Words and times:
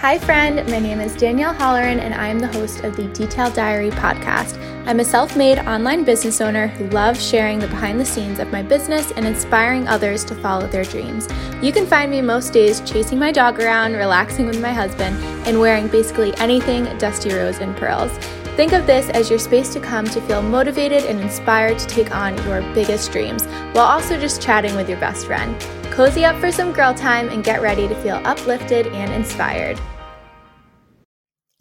Hi, 0.00 0.16
friend. 0.16 0.64
My 0.70 0.78
name 0.78 1.00
is 1.00 1.16
Danielle 1.16 1.52
Holleran, 1.52 1.98
and 1.98 2.14
I 2.14 2.28
am 2.28 2.38
the 2.38 2.46
host 2.46 2.84
of 2.84 2.94
the 2.94 3.08
Detailed 3.08 3.54
Diary 3.54 3.90
podcast. 3.90 4.56
I'm 4.86 5.00
a 5.00 5.04
self 5.04 5.36
made 5.36 5.58
online 5.58 6.04
business 6.04 6.40
owner 6.40 6.68
who 6.68 6.88
loves 6.90 7.20
sharing 7.20 7.58
the 7.58 7.66
behind 7.66 7.98
the 7.98 8.04
scenes 8.04 8.38
of 8.38 8.52
my 8.52 8.62
business 8.62 9.10
and 9.10 9.26
inspiring 9.26 9.88
others 9.88 10.24
to 10.26 10.36
follow 10.36 10.68
their 10.68 10.84
dreams. 10.84 11.26
You 11.60 11.72
can 11.72 11.84
find 11.84 12.12
me 12.12 12.22
most 12.22 12.52
days 12.52 12.80
chasing 12.82 13.18
my 13.18 13.32
dog 13.32 13.58
around, 13.58 13.94
relaxing 13.94 14.46
with 14.46 14.62
my 14.62 14.72
husband, 14.72 15.16
and 15.48 15.58
wearing 15.58 15.88
basically 15.88 16.32
anything 16.36 16.84
Dusty 16.98 17.34
Rose 17.34 17.58
and 17.58 17.76
Pearls. 17.76 18.16
Think 18.58 18.72
of 18.72 18.88
this 18.88 19.08
as 19.10 19.30
your 19.30 19.38
space 19.38 19.72
to 19.74 19.78
come 19.78 20.04
to 20.06 20.20
feel 20.22 20.42
motivated 20.42 21.04
and 21.04 21.20
inspired 21.20 21.78
to 21.78 21.86
take 21.86 22.12
on 22.12 22.36
your 22.38 22.60
biggest 22.74 23.12
dreams, 23.12 23.46
while 23.46 23.86
also 23.86 24.18
just 24.18 24.42
chatting 24.42 24.74
with 24.74 24.88
your 24.88 24.98
best 24.98 25.26
friend. 25.26 25.54
Cozy 25.92 26.24
up 26.24 26.34
for 26.40 26.50
some 26.50 26.72
girl 26.72 26.92
time 26.92 27.28
and 27.28 27.44
get 27.44 27.62
ready 27.62 27.86
to 27.86 27.94
feel 28.02 28.20
uplifted 28.24 28.88
and 28.88 29.12
inspired. 29.12 29.78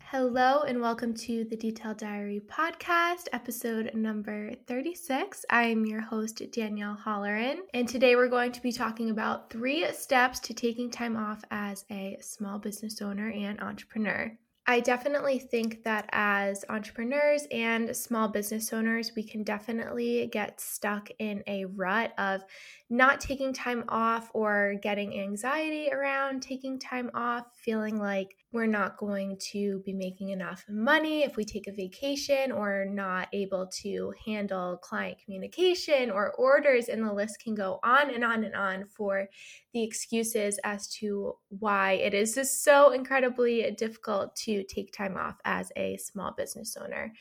Hello, 0.06 0.64
and 0.64 0.82
welcome 0.82 1.14
to 1.14 1.46
the 1.46 1.56
Detailed 1.56 2.00
Diary 2.00 2.42
podcast, 2.50 3.28
episode 3.32 3.92
number 3.94 4.54
36. 4.66 5.46
I 5.52 5.66
am 5.66 5.86
your 5.86 6.02
host, 6.02 6.42
Danielle 6.52 6.98
Holleran, 7.06 7.58
and 7.76 7.88
today 7.88 8.16
we're 8.16 8.28
going 8.28 8.54
to 8.54 8.62
be 8.64 8.72
talking 8.72 9.12
about 9.12 9.52
three 9.52 9.86
steps 9.94 10.40
to 10.40 10.56
taking 10.56 10.90
time 10.90 11.16
off 11.16 11.44
as 11.52 11.86
a 11.92 12.18
small 12.22 12.58
business 12.58 13.04
owner 13.04 13.30
and 13.30 13.62
entrepreneur. 13.62 14.36
I 14.70 14.82
definitely 14.82 15.40
think 15.40 15.86
that 15.86 16.10
as 16.12 16.66
entrepreneurs 16.68 17.48
and 17.52 17.96
small 17.96 18.28
business 18.28 18.74
owners, 18.74 19.14
we 19.16 19.24
can 19.24 19.44
definitely 19.44 20.28
get 20.28 20.60
stuck 20.60 21.08
in 21.20 21.42
a 21.48 21.64
rut 21.64 22.14
of 22.18 22.44
not 22.90 23.22
taking 23.22 23.54
time 23.54 23.86
off 23.88 24.30
or 24.34 24.76
getting 24.82 25.18
anxiety 25.18 25.90
around 25.90 26.42
taking 26.42 26.80
time 26.80 27.10
off, 27.14 27.46
feeling 27.56 27.98
like 27.98 28.36
we're 28.58 28.66
not 28.66 28.98
going 28.98 29.38
to 29.40 29.84
be 29.86 29.94
making 29.94 30.30
enough 30.30 30.66
money 30.68 31.24
if 31.24 31.38
we 31.38 31.46
take 31.46 31.68
a 31.68 31.72
vacation 31.72 32.52
or 32.52 32.86
not 32.86 33.28
able 33.32 33.68
to 33.68 34.12
handle 34.26 34.78
client 34.78 35.16
communication 35.24 36.10
or 36.10 36.34
orders, 36.34 36.90
and 36.90 37.04
the 37.04 37.14
list 37.14 37.40
can 37.40 37.54
go 37.54 37.80
on 37.84 38.10
and 38.10 38.24
on 38.24 38.44
and 38.44 38.56
on 38.56 38.86
for 38.88 39.28
the 39.74 39.84
excuses 39.84 40.60
as 40.64 40.88
to 40.88 41.34
why 41.50 41.94
it 41.94 42.16
is 42.16 42.34
just 42.34 42.64
so 42.64 42.90
incredibly 42.94 43.70
difficult 43.78 44.36
to 44.36 44.64
take 44.64 44.92
time 44.92 45.16
off 45.16 45.36
as 45.46 45.72
a 45.78 45.96
small 45.98 46.34
business 46.36 46.76
owner. 46.82 47.14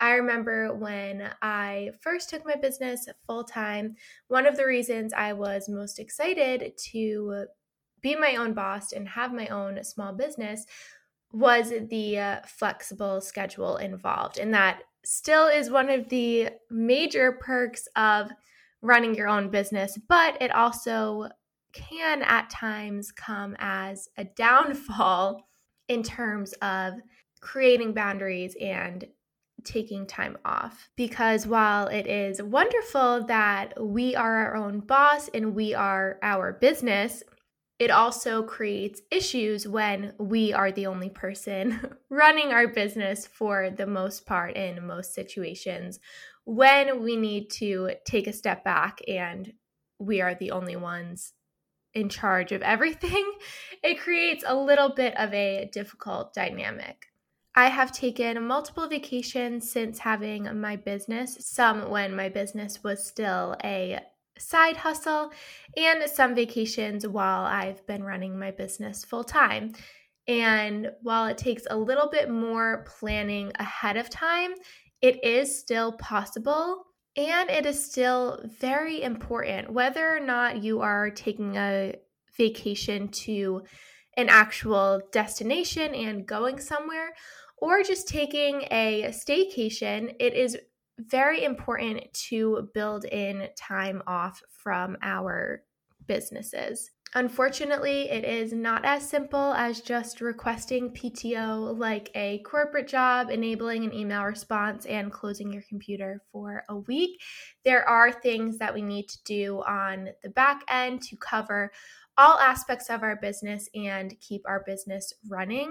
I 0.00 0.12
remember 0.16 0.74
when 0.74 1.30
I 1.40 1.92
first 2.02 2.28
took 2.28 2.44
my 2.44 2.56
business 2.56 3.08
full 3.26 3.44
time, 3.44 3.94
one 4.28 4.46
of 4.46 4.58
the 4.58 4.66
reasons 4.66 5.14
I 5.14 5.32
was 5.32 5.66
most 5.66 5.98
excited 5.98 6.76
to 6.92 7.46
be 8.04 8.14
my 8.14 8.36
own 8.36 8.52
boss 8.52 8.92
and 8.92 9.08
have 9.08 9.32
my 9.32 9.48
own 9.48 9.82
small 9.82 10.12
business 10.12 10.66
was 11.32 11.72
the 11.88 12.18
uh, 12.18 12.40
flexible 12.46 13.20
schedule 13.20 13.78
involved. 13.78 14.38
And 14.38 14.52
that 14.54 14.82
still 15.04 15.48
is 15.48 15.70
one 15.70 15.88
of 15.88 16.08
the 16.10 16.50
major 16.70 17.32
perks 17.32 17.88
of 17.96 18.30
running 18.82 19.14
your 19.14 19.26
own 19.26 19.50
business, 19.50 19.98
but 20.06 20.40
it 20.40 20.54
also 20.54 21.28
can 21.72 22.22
at 22.22 22.50
times 22.50 23.10
come 23.10 23.56
as 23.58 24.08
a 24.18 24.24
downfall 24.24 25.48
in 25.88 26.02
terms 26.02 26.52
of 26.62 26.94
creating 27.40 27.94
boundaries 27.94 28.54
and 28.60 29.06
taking 29.64 30.06
time 30.06 30.36
off. 30.44 30.90
Because 30.94 31.46
while 31.46 31.86
it 31.88 32.06
is 32.06 32.42
wonderful 32.42 33.24
that 33.26 33.72
we 33.82 34.14
are 34.14 34.36
our 34.36 34.56
own 34.56 34.80
boss 34.80 35.28
and 35.32 35.54
we 35.54 35.74
are 35.74 36.18
our 36.22 36.52
business, 36.52 37.22
it 37.78 37.90
also 37.90 38.42
creates 38.42 39.02
issues 39.10 39.66
when 39.66 40.12
we 40.18 40.52
are 40.52 40.70
the 40.70 40.86
only 40.86 41.10
person 41.10 41.80
running 42.10 42.52
our 42.52 42.68
business 42.68 43.26
for 43.26 43.70
the 43.70 43.86
most 43.86 44.26
part 44.26 44.56
in 44.56 44.86
most 44.86 45.14
situations 45.14 45.98
when 46.44 47.02
we 47.02 47.16
need 47.16 47.50
to 47.50 47.92
take 48.04 48.26
a 48.26 48.32
step 48.32 48.64
back 48.64 49.00
and 49.08 49.52
we 49.98 50.20
are 50.20 50.34
the 50.34 50.50
only 50.50 50.76
ones 50.76 51.32
in 51.94 52.08
charge 52.08 52.52
of 52.52 52.62
everything, 52.62 53.32
it 53.82 54.00
creates 54.00 54.44
a 54.46 54.56
little 54.56 54.90
bit 54.90 55.16
of 55.16 55.32
a 55.32 55.68
difficult 55.72 56.34
dynamic. 56.34 57.06
I 57.56 57.68
have 57.68 57.92
taken 57.92 58.44
multiple 58.46 58.88
vacations 58.88 59.70
since 59.70 60.00
having 60.00 60.60
my 60.60 60.74
business, 60.74 61.36
some 61.40 61.88
when 61.88 62.14
my 62.14 62.28
business 62.28 62.82
was 62.82 63.06
still 63.06 63.54
a 63.62 64.00
side 64.38 64.76
hustle, 64.76 65.30
and 65.76 66.08
some 66.10 66.34
vacations 66.34 67.06
while 67.06 67.44
I've 67.44 67.86
been 67.86 68.02
running 68.02 68.38
my 68.38 68.50
business 68.50 69.04
full 69.04 69.24
time. 69.24 69.72
And 70.26 70.90
while 71.02 71.26
it 71.26 71.38
takes 71.38 71.66
a 71.68 71.76
little 71.76 72.08
bit 72.08 72.30
more 72.30 72.84
planning 72.98 73.52
ahead 73.58 73.96
of 73.96 74.08
time, 74.08 74.54
it 75.02 75.22
is 75.22 75.58
still 75.58 75.92
possible 75.92 76.84
and 77.16 77.50
it 77.50 77.66
is 77.66 77.84
still 77.84 78.40
very 78.58 79.02
important 79.02 79.70
whether 79.70 80.16
or 80.16 80.18
not 80.18 80.64
you 80.64 80.80
are 80.80 81.10
taking 81.10 81.56
a 81.56 81.94
vacation 82.36 83.08
to 83.08 83.62
an 84.16 84.28
actual 84.28 85.00
destination 85.12 85.94
and 85.94 86.26
going 86.26 86.58
somewhere 86.58 87.12
or 87.58 87.82
just 87.82 88.08
taking 88.08 88.62
a 88.70 89.04
staycation, 89.10 90.14
it 90.18 90.34
is 90.34 90.58
very 90.98 91.44
important 91.44 92.12
to 92.12 92.68
build 92.74 93.04
in 93.04 93.48
time 93.56 94.02
off 94.06 94.42
from 94.50 94.96
our 95.02 95.62
businesses. 96.06 96.90
Unfortunately, 97.16 98.10
it 98.10 98.24
is 98.24 98.52
not 98.52 98.84
as 98.84 99.08
simple 99.08 99.54
as 99.54 99.80
just 99.80 100.20
requesting 100.20 100.90
PTO 100.90 101.78
like 101.78 102.10
a 102.16 102.40
corporate 102.40 102.88
job, 102.88 103.30
enabling 103.30 103.84
an 103.84 103.94
email 103.94 104.24
response, 104.24 104.84
and 104.84 105.12
closing 105.12 105.52
your 105.52 105.62
computer 105.68 106.22
for 106.32 106.64
a 106.68 106.76
week. 106.76 107.20
There 107.64 107.88
are 107.88 108.10
things 108.10 108.58
that 108.58 108.74
we 108.74 108.82
need 108.82 109.08
to 109.10 109.22
do 109.24 109.62
on 109.62 110.08
the 110.24 110.30
back 110.30 110.62
end 110.68 111.02
to 111.02 111.16
cover 111.16 111.70
all 112.18 112.38
aspects 112.40 112.90
of 112.90 113.04
our 113.04 113.16
business 113.16 113.68
and 113.76 114.18
keep 114.18 114.42
our 114.46 114.64
business 114.66 115.12
running 115.28 115.70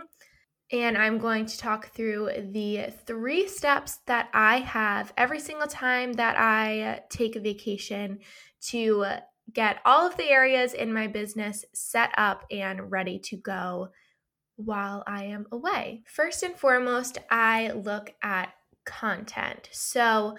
and 0.74 0.98
I'm 0.98 1.20
going 1.20 1.46
to 1.46 1.58
talk 1.58 1.92
through 1.92 2.32
the 2.52 2.92
three 3.06 3.48
steps 3.48 4.00
that 4.08 4.30
I 4.34 4.58
have 4.58 5.14
every 5.16 5.40
single 5.40 5.68
time 5.68 6.14
that 6.14 6.36
I 6.36 7.02
take 7.10 7.36
a 7.36 7.40
vacation 7.40 8.20
to 8.70 9.06
get 9.54 9.78
all 9.86 10.08
of 10.08 10.18
the 10.18 10.30
areas 10.30 10.74
in 10.74 10.92
my 10.92 11.06
business 11.06 11.64
set 11.74 12.10
up 12.18 12.46
and 12.50 12.92
ready 12.92 13.20
to 13.20 13.38
go 13.38 13.90
while 14.56 15.04
I 15.06 15.26
am 15.26 15.46
away. 15.52 16.02
First 16.08 16.42
and 16.42 16.56
foremost, 16.56 17.20
I 17.30 17.72
look 17.72 18.12
at 18.24 18.50
content. 18.84 19.70
So, 19.72 20.38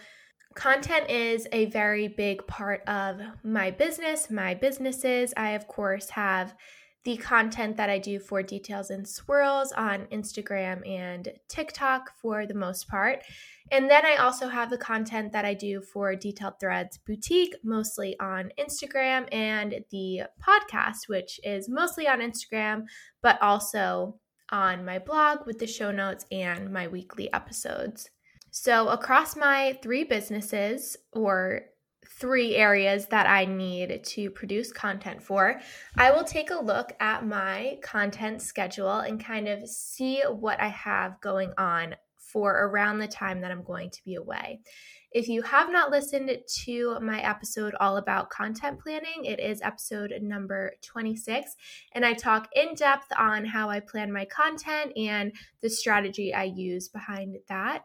content 0.57 1.11
is 1.11 1.47
a 1.53 1.67
very 1.67 2.09
big 2.09 2.45
part 2.49 2.83
of 2.89 3.21
my 3.45 3.71
business, 3.71 4.31
my 4.31 4.55
businesses. 4.55 5.33
I, 5.37 5.51
of 5.51 5.69
course, 5.69 6.11
have 6.11 6.55
the 7.05 7.17
content 7.19 7.77
that 7.77 7.91
I 7.91 7.99
do 7.99 8.19
for 8.19 8.43
Details 8.43 8.91
and 8.91 9.07
Swirls 9.07 9.73
on 9.73 10.07
Instagram 10.07 10.87
and 10.89 11.29
TikTok 11.49 12.11
for 12.21 12.47
the 12.47 12.55
most 12.55 12.89
part. 12.89 13.23
And 13.71 13.91
then 13.91 14.05
I 14.07 14.17
also 14.17 14.49
have 14.49 14.71
the 14.71 14.79
content 14.79 15.33
that 15.33 15.45
I 15.45 15.55
do 15.55 15.81
for 15.81 16.15
Detailed 16.15 16.59
Threads 16.61 16.99
Boutique, 16.99 17.57
mostly 17.63 18.19
on 18.21 18.53
Instagram, 18.59 19.29
and 19.33 19.85
the 19.91 20.23
podcast, 20.43 21.09
which 21.09 21.41
is 21.45 21.69
mostly 21.69 22.09
on 22.09 22.21
Instagram, 22.21 22.85
but 23.23 23.41
also 23.43 24.19
on 24.51 24.85
my 24.85 24.99
blog 24.99 25.47
with 25.47 25.59
the 25.59 25.67
show 25.67 25.91
notes 25.91 26.25
and 26.31 26.73
my 26.73 26.89
weekly 26.89 27.33
episodes. 27.33 28.11
So, 28.51 28.89
across 28.89 29.35
my 29.35 29.79
three 29.83 30.05
businesses, 30.05 30.97
or 31.13 31.63
three 32.09 32.55
areas 32.57 33.07
that 33.07 33.29
I 33.29 33.45
need 33.45 34.05
to 34.05 34.31
produce 34.31 34.73
content 34.73 35.23
for, 35.23 35.61
I 35.97 36.11
will 36.11 36.25
take 36.25 36.51
a 36.51 36.63
look 36.63 36.93
at 37.01 37.27
my 37.27 37.79
content 37.83 38.43
schedule 38.43 38.99
and 38.99 39.25
kind 39.25 39.49
of 39.49 39.69
see 39.69 40.23
what 40.23 40.61
I 40.61 40.69
have 40.69 41.21
going 41.21 41.53
on 41.59 41.97
for 42.19 42.67
around 42.67 42.99
the 42.99 43.07
time 43.07 43.41
that 43.41 43.51
I'm 43.51 43.63
going 43.63 43.91
to 43.91 44.05
be 44.05 44.17
away. 44.17 44.61
If 45.13 45.29
you 45.29 45.43
have 45.43 45.71
not 45.71 45.93
listened 45.93 46.37
to 46.65 46.99
my 47.01 47.21
episode 47.21 47.77
all 47.79 47.99
about 47.99 48.31
content 48.31 48.81
planning, 48.81 49.25
it 49.25 49.39
is 49.39 49.63
episode 49.63 50.13
number 50.21 50.73
26. 50.83 51.55
And 51.93 52.05
I 52.05 52.15
talk 52.15 52.49
in 52.53 52.75
depth 52.75 53.07
on 53.17 53.45
how 53.45 53.71
I 53.71 53.79
plan 53.79 54.13
my 54.13 54.25
content 54.25 54.93
and 54.97 55.33
the 55.63 55.71
strategy 55.71 56.35
I 56.35 56.45
use 56.45 56.89
behind 56.89 57.37
that 57.49 57.85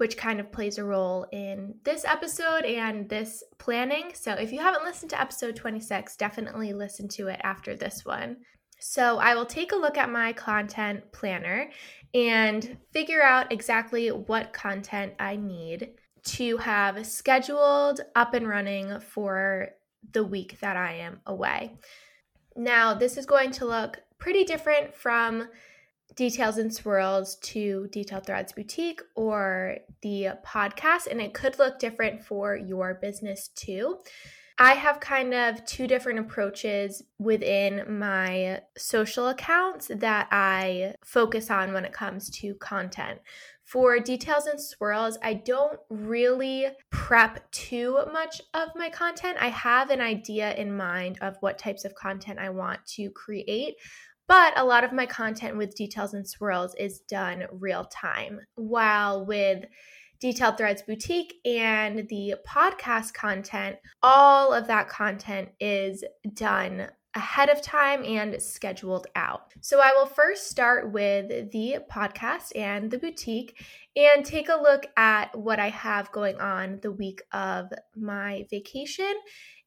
which 0.00 0.16
kind 0.16 0.40
of 0.40 0.50
plays 0.50 0.78
a 0.78 0.84
role 0.84 1.26
in 1.30 1.74
this 1.84 2.06
episode 2.06 2.64
and 2.64 3.06
this 3.10 3.44
planning. 3.58 4.12
So 4.14 4.32
if 4.32 4.50
you 4.50 4.58
haven't 4.58 4.82
listened 4.82 5.10
to 5.10 5.20
episode 5.20 5.56
26, 5.56 6.16
definitely 6.16 6.72
listen 6.72 7.06
to 7.08 7.28
it 7.28 7.38
after 7.44 7.76
this 7.76 8.02
one. 8.02 8.38
So 8.78 9.18
I 9.18 9.34
will 9.34 9.44
take 9.44 9.72
a 9.72 9.76
look 9.76 9.98
at 9.98 10.08
my 10.08 10.32
content 10.32 11.12
planner 11.12 11.68
and 12.14 12.78
figure 12.94 13.22
out 13.22 13.52
exactly 13.52 14.08
what 14.08 14.54
content 14.54 15.12
I 15.20 15.36
need 15.36 15.90
to 16.22 16.56
have 16.56 17.06
scheduled 17.06 18.00
up 18.16 18.32
and 18.32 18.48
running 18.48 19.00
for 19.00 19.68
the 20.12 20.24
week 20.24 20.60
that 20.60 20.78
I 20.78 20.94
am 20.94 21.20
away. 21.26 21.76
Now, 22.56 22.94
this 22.94 23.18
is 23.18 23.26
going 23.26 23.50
to 23.50 23.66
look 23.66 23.98
pretty 24.18 24.44
different 24.44 24.94
from 24.94 25.48
Details 26.16 26.58
and 26.58 26.74
Swirls 26.74 27.36
to 27.36 27.88
Detailed 27.92 28.26
Threads 28.26 28.52
Boutique 28.52 29.02
or 29.14 29.76
the 30.02 30.30
podcast, 30.44 31.06
and 31.10 31.20
it 31.20 31.34
could 31.34 31.58
look 31.58 31.78
different 31.78 32.24
for 32.24 32.56
your 32.56 32.94
business 32.94 33.48
too. 33.48 33.98
I 34.58 34.74
have 34.74 35.00
kind 35.00 35.32
of 35.32 35.64
two 35.64 35.86
different 35.86 36.18
approaches 36.18 37.02
within 37.18 37.98
my 37.98 38.60
social 38.76 39.28
accounts 39.28 39.90
that 39.94 40.28
I 40.30 40.96
focus 41.02 41.50
on 41.50 41.72
when 41.72 41.86
it 41.86 41.94
comes 41.94 42.28
to 42.40 42.54
content. 42.56 43.20
For 43.64 43.98
details 44.00 44.46
and 44.46 44.60
swirls, 44.60 45.16
I 45.22 45.34
don't 45.34 45.78
really 45.88 46.66
prep 46.90 47.50
too 47.52 48.00
much 48.12 48.42
of 48.52 48.68
my 48.74 48.90
content. 48.90 49.38
I 49.40 49.48
have 49.48 49.90
an 49.90 50.00
idea 50.00 50.52
in 50.56 50.76
mind 50.76 51.18
of 51.22 51.36
what 51.40 51.56
types 51.56 51.84
of 51.84 51.94
content 51.94 52.38
I 52.38 52.50
want 52.50 52.84
to 52.96 53.10
create, 53.10 53.76
but 54.30 54.56
a 54.56 54.64
lot 54.64 54.84
of 54.84 54.92
my 54.92 55.06
content 55.06 55.56
with 55.56 55.74
details 55.74 56.14
and 56.14 56.24
swirls 56.24 56.72
is 56.76 57.00
done 57.00 57.46
real 57.50 57.84
time. 57.86 58.38
While 58.54 59.26
with 59.26 59.64
Detailed 60.20 60.56
Threads 60.56 60.82
Boutique 60.82 61.34
and 61.44 62.06
the 62.08 62.36
podcast 62.46 63.12
content, 63.12 63.78
all 64.04 64.52
of 64.52 64.68
that 64.68 64.88
content 64.88 65.48
is 65.58 66.04
done 66.32 66.86
ahead 67.14 67.48
of 67.48 67.60
time 67.60 68.04
and 68.04 68.40
scheduled 68.40 69.08
out. 69.16 69.52
So 69.62 69.80
I 69.80 69.94
will 69.94 70.06
first 70.06 70.48
start 70.48 70.92
with 70.92 71.50
the 71.50 71.78
podcast 71.90 72.52
and 72.54 72.88
the 72.88 72.98
boutique 72.98 73.60
and 73.96 74.24
take 74.24 74.48
a 74.48 74.62
look 74.62 74.86
at 74.96 75.36
what 75.36 75.58
I 75.58 75.70
have 75.70 76.12
going 76.12 76.40
on 76.40 76.78
the 76.82 76.92
week 76.92 77.20
of 77.32 77.66
my 77.96 78.46
vacation 78.48 79.12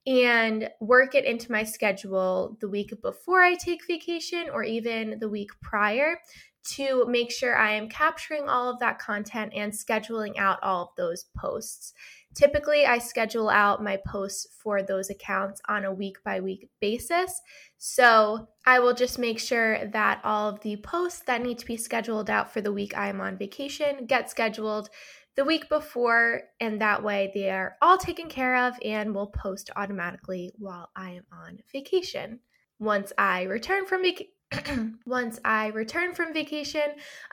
and 0.05 0.69
work 0.79 1.15
it 1.15 1.25
into 1.25 1.51
my 1.51 1.63
schedule 1.63 2.57
the 2.59 2.69
week 2.69 2.93
before 3.01 3.41
I 3.41 3.55
take 3.55 3.87
vacation 3.87 4.49
or 4.51 4.63
even 4.63 5.19
the 5.19 5.29
week 5.29 5.49
prior 5.61 6.17
to 6.65 7.05
make 7.07 7.31
sure 7.31 7.57
I 7.57 7.73
am 7.73 7.89
capturing 7.89 8.47
all 8.47 8.69
of 8.69 8.79
that 8.79 8.99
content 8.99 9.53
and 9.53 9.71
scheduling 9.71 10.37
out 10.37 10.59
all 10.63 10.83
of 10.83 10.89
those 10.95 11.25
posts. 11.37 11.93
Typically, 12.33 12.85
I 12.85 12.97
schedule 12.97 13.49
out 13.49 13.83
my 13.83 13.99
posts 14.07 14.47
for 14.57 14.81
those 14.81 15.09
accounts 15.09 15.61
on 15.67 15.85
a 15.85 15.93
week 15.93 16.17
by 16.23 16.39
week 16.39 16.69
basis. 16.79 17.41
So 17.77 18.47
I 18.65 18.79
will 18.79 18.93
just 18.93 19.19
make 19.19 19.39
sure 19.39 19.85
that 19.87 20.21
all 20.23 20.49
of 20.49 20.61
the 20.61 20.77
posts 20.77 21.21
that 21.27 21.43
need 21.43 21.59
to 21.59 21.65
be 21.65 21.77
scheduled 21.77 22.29
out 22.29 22.51
for 22.51 22.61
the 22.61 22.71
week 22.71 22.97
I 22.97 23.09
am 23.09 23.21
on 23.21 23.37
vacation 23.37 24.05
get 24.07 24.31
scheduled 24.31 24.89
the 25.35 25.45
week 25.45 25.69
before, 25.69 26.41
and 26.59 26.81
that 26.81 27.03
way 27.03 27.31
they 27.33 27.49
are 27.49 27.75
all 27.81 27.97
taken 27.97 28.29
care 28.29 28.67
of 28.67 28.75
and 28.83 29.13
will 29.13 29.27
post 29.27 29.69
automatically 29.75 30.53
while 30.57 30.89
I 30.95 31.11
am 31.11 31.25
on 31.31 31.59
vacation. 31.71 32.39
Once 32.79 33.13
I 33.17 33.43
return 33.43 33.85
from 33.85 34.03
vacation, 34.03 34.27
once 35.05 35.39
I 35.43 35.67
return 35.67 36.13
from 36.13 36.33
vacation, 36.33 36.83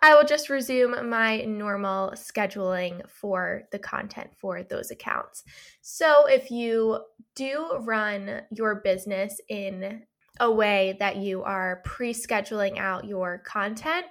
I 0.00 0.14
will 0.14 0.24
just 0.24 0.48
resume 0.48 1.08
my 1.08 1.42
normal 1.42 2.12
scheduling 2.12 3.06
for 3.08 3.64
the 3.72 3.78
content 3.78 4.30
for 4.38 4.62
those 4.62 4.90
accounts. 4.90 5.44
So, 5.82 6.26
if 6.26 6.50
you 6.50 7.00
do 7.34 7.78
run 7.80 8.42
your 8.50 8.76
business 8.76 9.40
in 9.48 10.02
a 10.38 10.50
way 10.50 10.96
that 10.98 11.16
you 11.16 11.42
are 11.42 11.82
pre 11.84 12.14
scheduling 12.14 12.78
out 12.78 13.04
your 13.04 13.38
content, 13.38 14.06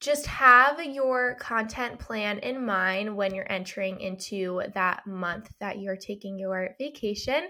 just 0.00 0.26
have 0.26 0.84
your 0.84 1.34
content 1.36 1.98
plan 1.98 2.38
in 2.38 2.64
mind 2.64 3.16
when 3.16 3.34
you're 3.34 3.50
entering 3.50 4.00
into 4.00 4.62
that 4.74 5.06
month 5.06 5.52
that 5.60 5.80
you're 5.80 5.96
taking 5.96 6.38
your 6.38 6.70
vacation 6.78 7.48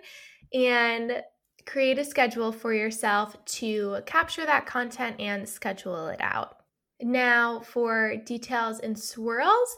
and 0.54 1.22
create 1.66 1.98
a 1.98 2.04
schedule 2.04 2.50
for 2.50 2.72
yourself 2.72 3.36
to 3.44 3.98
capture 4.06 4.46
that 4.46 4.64
content 4.64 5.16
and 5.20 5.46
schedule 5.46 6.08
it 6.08 6.20
out. 6.20 6.56
Now, 7.00 7.60
for 7.60 8.16
details 8.24 8.80
and 8.80 8.98
swirls, 8.98 9.76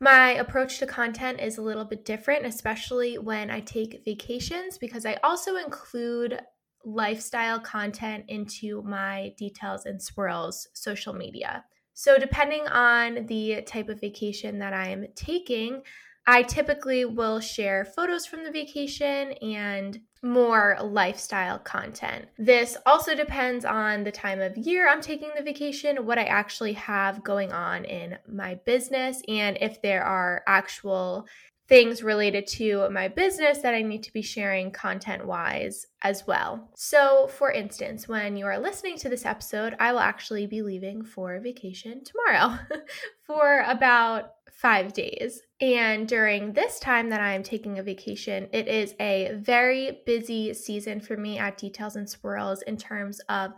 my 0.00 0.32
approach 0.32 0.78
to 0.78 0.86
content 0.86 1.40
is 1.40 1.58
a 1.58 1.62
little 1.62 1.84
bit 1.84 2.04
different, 2.04 2.46
especially 2.46 3.18
when 3.18 3.50
I 3.50 3.60
take 3.60 4.02
vacations, 4.04 4.78
because 4.78 5.04
I 5.04 5.18
also 5.24 5.56
include 5.56 6.40
lifestyle 6.84 7.60
content 7.60 8.24
into 8.28 8.82
my 8.82 9.34
details 9.36 9.86
and 9.86 10.00
swirls 10.00 10.68
social 10.74 11.12
media. 11.12 11.64
So, 11.94 12.18
depending 12.18 12.66
on 12.68 13.26
the 13.26 13.62
type 13.62 13.88
of 13.88 14.00
vacation 14.00 14.58
that 14.60 14.72
I 14.72 14.88
am 14.88 15.06
taking, 15.14 15.82
I 16.26 16.42
typically 16.42 17.04
will 17.04 17.40
share 17.40 17.84
photos 17.84 18.26
from 18.26 18.44
the 18.44 18.52
vacation 18.52 19.32
and 19.42 20.00
more 20.22 20.76
lifestyle 20.82 21.58
content. 21.58 22.26
This 22.38 22.76
also 22.84 23.14
depends 23.14 23.64
on 23.64 24.04
the 24.04 24.12
time 24.12 24.40
of 24.40 24.56
year 24.56 24.88
I'm 24.88 25.00
taking 25.00 25.30
the 25.36 25.42
vacation, 25.42 26.04
what 26.04 26.18
I 26.18 26.24
actually 26.24 26.74
have 26.74 27.24
going 27.24 27.52
on 27.52 27.84
in 27.84 28.18
my 28.28 28.56
business, 28.66 29.22
and 29.28 29.56
if 29.60 29.80
there 29.82 30.04
are 30.04 30.42
actual 30.46 31.26
things 31.70 32.02
related 32.02 32.48
to 32.48 32.90
my 32.90 33.06
business 33.06 33.58
that 33.58 33.74
I 33.74 33.82
need 33.82 34.02
to 34.02 34.12
be 34.12 34.22
sharing 34.22 34.72
content 34.72 35.24
wise 35.24 35.86
as 36.02 36.26
well. 36.26 36.68
So, 36.74 37.28
for 37.28 37.52
instance, 37.52 38.08
when 38.08 38.36
you 38.36 38.44
are 38.46 38.58
listening 38.58 38.98
to 38.98 39.08
this 39.08 39.24
episode, 39.24 39.76
I 39.78 39.92
will 39.92 40.00
actually 40.00 40.48
be 40.48 40.62
leaving 40.62 41.04
for 41.04 41.38
vacation 41.38 42.02
tomorrow 42.02 42.58
for 43.22 43.64
about 43.68 44.32
five 44.50 44.92
days. 44.92 45.42
And 45.60 46.08
during 46.08 46.54
this 46.54 46.80
time 46.80 47.08
that 47.10 47.20
I 47.20 47.34
am 47.34 47.44
taking 47.44 47.78
a 47.78 47.84
vacation, 47.84 48.48
it 48.52 48.66
is 48.66 48.96
a 48.98 49.32
very 49.36 50.00
busy 50.04 50.52
season 50.54 51.00
for 51.00 51.16
me 51.16 51.38
at 51.38 51.56
Details 51.56 51.94
and 51.94 52.10
Swirls 52.10 52.62
in 52.62 52.76
terms 52.78 53.20
of 53.28 53.52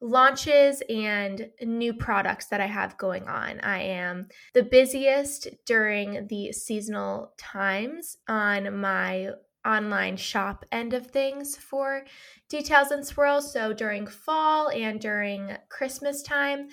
launches 0.00 0.82
and 0.88 1.48
new 1.62 1.94
products 1.94 2.46
that 2.46 2.60
I 2.60 2.66
have 2.66 2.98
going 2.98 3.26
on. 3.28 3.60
I 3.60 3.82
am 3.82 4.28
the 4.54 4.62
busiest 4.62 5.48
during 5.64 6.26
the 6.28 6.52
seasonal 6.52 7.32
times 7.38 8.18
on 8.28 8.78
my 8.78 9.30
online 9.66 10.16
shop 10.16 10.64
end 10.70 10.94
of 10.94 11.08
things 11.08 11.56
for 11.56 12.04
details 12.48 12.90
and 12.90 13.04
swirls. 13.04 13.52
So 13.52 13.72
during 13.72 14.06
fall 14.06 14.68
and 14.68 15.00
during 15.00 15.56
Christmas 15.68 16.22
time, 16.22 16.68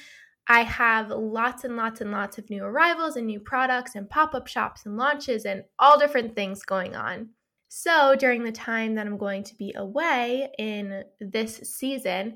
I 0.48 0.64
have 0.64 1.10
lots 1.10 1.64
and 1.64 1.78
lots 1.78 2.02
and 2.02 2.12
lots 2.12 2.38
of 2.38 2.50
new 2.50 2.64
arrivals 2.64 3.16
and 3.16 3.26
new 3.26 3.40
products 3.40 3.96
and 3.96 4.10
pop 4.10 4.36
up 4.36 4.48
shops 4.48 4.86
and 4.86 4.98
launches 4.98 5.46
and 5.46 5.64
all 5.80 5.98
different 5.98 6.36
things 6.36 6.64
going 6.64 6.96
on. 6.96 7.30
So, 7.76 8.16
during 8.16 8.44
the 8.44 8.52
time 8.52 8.94
that 8.96 9.08
I'm 9.08 9.18
going 9.18 9.44
to 9.46 9.56
be 9.56 9.74
away 9.76 10.48
in 10.60 11.06
this 11.20 11.56
season, 11.64 12.36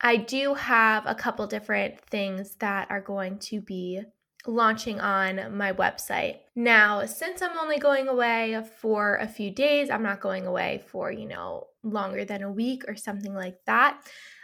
I 0.00 0.16
do 0.16 0.54
have 0.54 1.04
a 1.06 1.14
couple 1.14 1.46
different 1.46 2.00
things 2.00 2.56
that 2.56 2.90
are 2.90 3.00
going 3.00 3.38
to 3.40 3.60
be 3.60 4.02
launching 4.46 5.00
on 5.00 5.56
my 5.56 5.72
website. 5.72 6.36
Now, 6.54 7.04
since 7.06 7.42
I'm 7.42 7.58
only 7.58 7.78
going 7.78 8.08
away 8.08 8.62
for 8.80 9.16
a 9.16 9.28
few 9.28 9.50
days, 9.50 9.90
I'm 9.90 10.02
not 10.02 10.20
going 10.20 10.46
away 10.46 10.84
for, 10.86 11.10
you 11.10 11.26
know, 11.26 11.66
longer 11.82 12.24
than 12.24 12.42
a 12.42 12.52
week 12.52 12.84
or 12.86 12.96
something 12.96 13.34
like 13.34 13.58
that. 13.66 14.00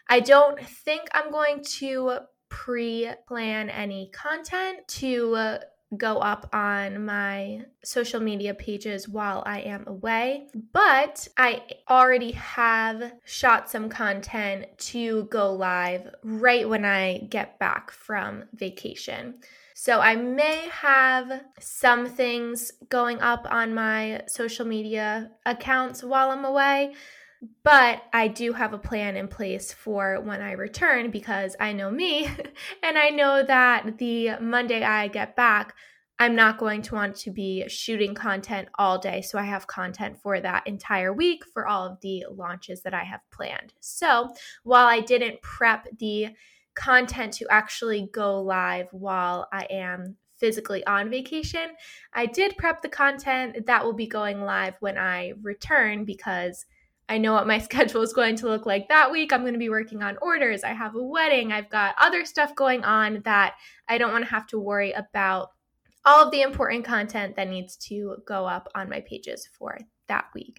I 0.09 0.21
don't 0.21 0.61
think 0.61 1.09
I'm 1.13 1.31
going 1.31 1.63
to 1.79 2.19
pre 2.49 3.11
plan 3.27 3.71
any 3.71 4.11
content 4.13 4.87
to 4.89 5.59
go 5.97 6.19
up 6.19 6.49
on 6.53 7.05
my 7.05 7.63
social 7.85 8.21
media 8.21 8.55
pages 8.55 9.09
while 9.09 9.43
I 9.47 9.61
am 9.61 9.87
away, 9.87 10.49
but 10.73 11.29
I 11.37 11.63
already 11.89 12.33
have 12.33 13.13
shot 13.25 13.71
some 13.71 13.89
content 13.89 14.67
to 14.79 15.25
go 15.25 15.53
live 15.53 16.15
right 16.23 16.69
when 16.69 16.85
I 16.85 17.19
get 17.31 17.59
back 17.59 17.91
from 17.91 18.45
vacation. 18.55 19.37
So 19.75 20.01
I 20.01 20.15
may 20.15 20.69
have 20.71 21.43
some 21.59 22.07
things 22.07 22.73
going 22.89 23.21
up 23.21 23.47
on 23.51 23.75
my 23.75 24.23
social 24.29 24.65
media 24.65 25.33
accounts 25.45 26.03
while 26.03 26.31
I'm 26.31 26.45
away, 26.45 26.95
but 27.63 28.03
I 28.13 28.29
do 28.29 28.53
have 28.53 28.73
a 28.73 28.79
plan 28.79 29.17
in 29.17 29.29
place 29.29 29.73
for 29.73 30.21
when 30.21 30.41
I 30.41 30.53
return 30.53 31.11
because 31.11 31.57
I 31.59 31.73
know 31.73 31.91
me 31.91 32.27
and 32.83 32.99
I 32.99 33.11
know 33.11 33.43
that 33.43 33.99
the 33.99 34.37
Monday 34.41 34.83
I 34.83 35.09
get 35.09 35.37
back, 35.37 35.75
I'm 36.19 36.37
not 36.37 36.59
going 36.59 36.83
to 36.83 36.95
want 36.95 37.17
to 37.17 37.31
be 37.31 37.69
shooting 37.69 38.15
content 38.15 38.69
all 38.79 38.99
day. 38.99 39.21
So 39.21 39.39
I 39.39 39.45
have 39.45 39.67
content 39.67 40.17
for 40.23 40.41
that 40.41 40.67
entire 40.67 41.13
week 41.13 41.45
for 41.53 41.67
all 41.67 41.87
of 41.87 42.01
the 42.03 42.25
launches 42.31 42.83
that 42.83 42.95
I 42.95 43.03
have 43.03 43.21
planned. 43.33 43.73
So 43.81 44.33
while 44.63 44.87
I 44.87 45.01
didn't 45.01 45.43
prep 45.43 45.89
the 45.99 46.29
content 46.75 47.33
to 47.35 47.47
actually 47.51 48.09
go 48.13 48.41
live 48.41 48.89
while 48.93 49.49
I 49.53 49.67
am 49.71 50.17
physically 50.37 50.85
on 50.87 51.11
vacation, 51.11 51.71
I 52.13 52.27
did 52.27 52.57
prep 52.59 52.83
the 52.83 52.89
content 52.89 53.67
that 53.67 53.85
will 53.85 53.93
be 53.93 54.07
going 54.07 54.43
live 54.43 54.77
when 54.81 54.99
I 54.99 55.33
return 55.43 56.05
because 56.05 56.67
I 57.09 57.19
know 57.19 57.33
what 57.33 57.47
my 57.47 57.59
schedule 57.69 58.03
is 58.03 58.13
going 58.13 58.37
to 58.37 58.49
look 58.49 58.67
like 58.67 58.89
that 58.89 59.11
week. 59.11 59.33
I'm 59.33 59.43
going 59.43 59.55
to 59.55 59.59
be 59.59 59.69
working 59.69 60.03
on 60.03 60.19
orders. 60.23 60.65
I 60.65 60.73
have 60.73 60.95
a 60.95 61.03
wedding. 61.03 61.53
I've 61.53 61.71
got 61.71 61.95
other 62.01 62.25
stuff 62.25 62.55
going 62.55 62.85
on 62.85 63.23
that 63.25 63.55
I 63.89 63.99
don't 63.99 64.13
want 64.13 64.25
to 64.25 64.31
have 64.31 64.47
to 64.49 64.59
worry 64.59 64.93
about 64.93 65.49
all 66.05 66.25
of 66.25 66.31
the 66.31 66.43
important 66.43 66.85
content 66.85 67.37
that 67.37 67.49
needs 67.49 67.77
to 67.77 68.17
go 68.27 68.47
up 68.47 68.69
on 68.75 68.91
my 68.91 69.01
pages 69.01 69.49
for 69.59 69.79
that 70.09 70.27
week. 70.35 70.59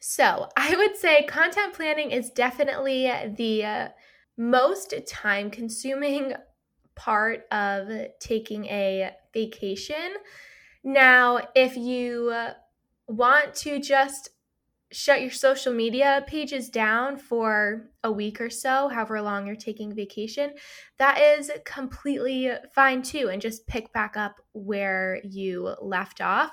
So, 0.00 0.48
I 0.56 0.76
would 0.76 0.96
say 0.96 1.24
content 1.24 1.74
planning 1.74 2.10
is 2.10 2.30
definitely 2.30 3.06
the 3.36 3.92
most 4.36 4.94
time 5.08 5.50
consuming 5.50 6.34
part 6.94 7.42
of 7.50 7.88
taking 8.20 8.64
a 8.66 9.10
vacation. 9.32 10.14
Now, 10.84 11.40
if 11.54 11.76
you 11.76 12.32
want 13.08 13.54
to 13.54 13.80
just 13.80 14.30
shut 14.92 15.20
your 15.20 15.30
social 15.30 15.72
media 15.72 16.24
pages 16.26 16.68
down 16.68 17.16
for 17.16 17.90
a 18.04 18.12
week 18.12 18.40
or 18.40 18.50
so, 18.50 18.88
however 18.88 19.20
long 19.20 19.46
you're 19.46 19.56
taking 19.56 19.94
vacation, 19.94 20.52
that 20.98 21.18
is 21.18 21.50
completely 21.64 22.50
fine 22.74 23.02
too. 23.02 23.28
And 23.28 23.42
just 23.42 23.66
pick 23.66 23.92
back 23.92 24.16
up 24.16 24.40
where 24.52 25.20
you 25.24 25.74
left 25.82 26.20
off. 26.20 26.52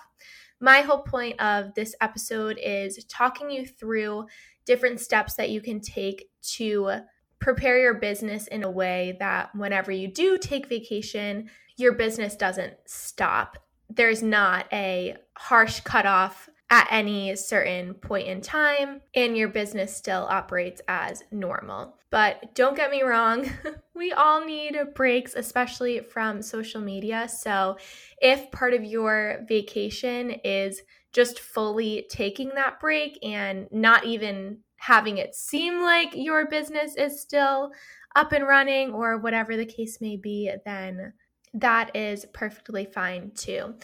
My 0.60 0.82
whole 0.82 1.02
point 1.02 1.40
of 1.42 1.74
this 1.76 1.94
episode 2.02 2.58
is 2.62 3.04
talking 3.06 3.52
you 3.52 3.66
through 3.66 4.26
different 4.66 5.00
steps 5.00 5.36
that 5.36 5.50
you 5.50 5.62
can 5.62 5.82
take 5.82 6.30
to 6.54 6.92
prepare 7.40 7.78
your 7.80 7.96
business 7.96 8.48
in 8.48 8.64
a 8.64 8.72
way 8.72 9.18
that 9.20 9.54
whenever 9.54 9.92
you 9.92 10.08
do 10.08 10.38
take 10.38 10.70
vacation, 10.70 11.50
your 11.76 11.92
business 11.92 12.36
doesn't 12.36 12.74
stop. 12.86 13.58
There's 13.90 14.24
not 14.24 14.66
a 14.72 15.18
harsh 15.36 15.82
cutoff 15.82 16.50
at 16.74 16.88
any 16.90 17.36
certain 17.36 17.94
point 17.94 18.28
in 18.28 18.42
time, 18.42 19.00
and 19.14 19.38
your 19.38 19.48
business 19.48 19.96
still 19.96 20.26
operates 20.28 20.82
as 20.88 21.22
normal. 21.32 21.96
But 22.10 22.56
don't 22.56 22.76
get 22.76 22.90
me 22.90 23.04
wrong, 23.04 23.48
we 23.96 24.12
all 24.12 24.44
need 24.44 24.76
breaks, 24.96 25.36
especially 25.36 26.00
from 26.00 26.42
social 26.42 26.82
media. 26.82 27.30
So, 27.30 27.78
if 28.20 28.50
part 28.52 28.74
of 28.74 28.84
your 28.84 29.46
vacation 29.48 30.32
is 30.44 30.82
just 31.12 31.40
fully 31.40 32.08
taking 32.10 32.50
that 32.56 32.80
break 32.80 33.20
and 33.24 33.68
not 33.72 34.06
even 34.06 34.58
having 34.78 35.20
it 35.20 35.36
seem 35.36 35.84
like 35.84 36.10
your 36.16 36.48
business 36.48 36.96
is 36.96 37.22
still 37.22 37.70
up 38.16 38.32
and 38.32 38.48
running 38.48 38.94
or 38.94 39.20
whatever 39.20 39.56
the 39.56 39.66
case 39.66 40.02
may 40.02 40.18
be, 40.18 40.52
then 40.66 41.14
that 41.54 41.96
is 41.96 42.26
perfectly 42.34 42.86
fine 42.86 43.30
too. 43.36 43.76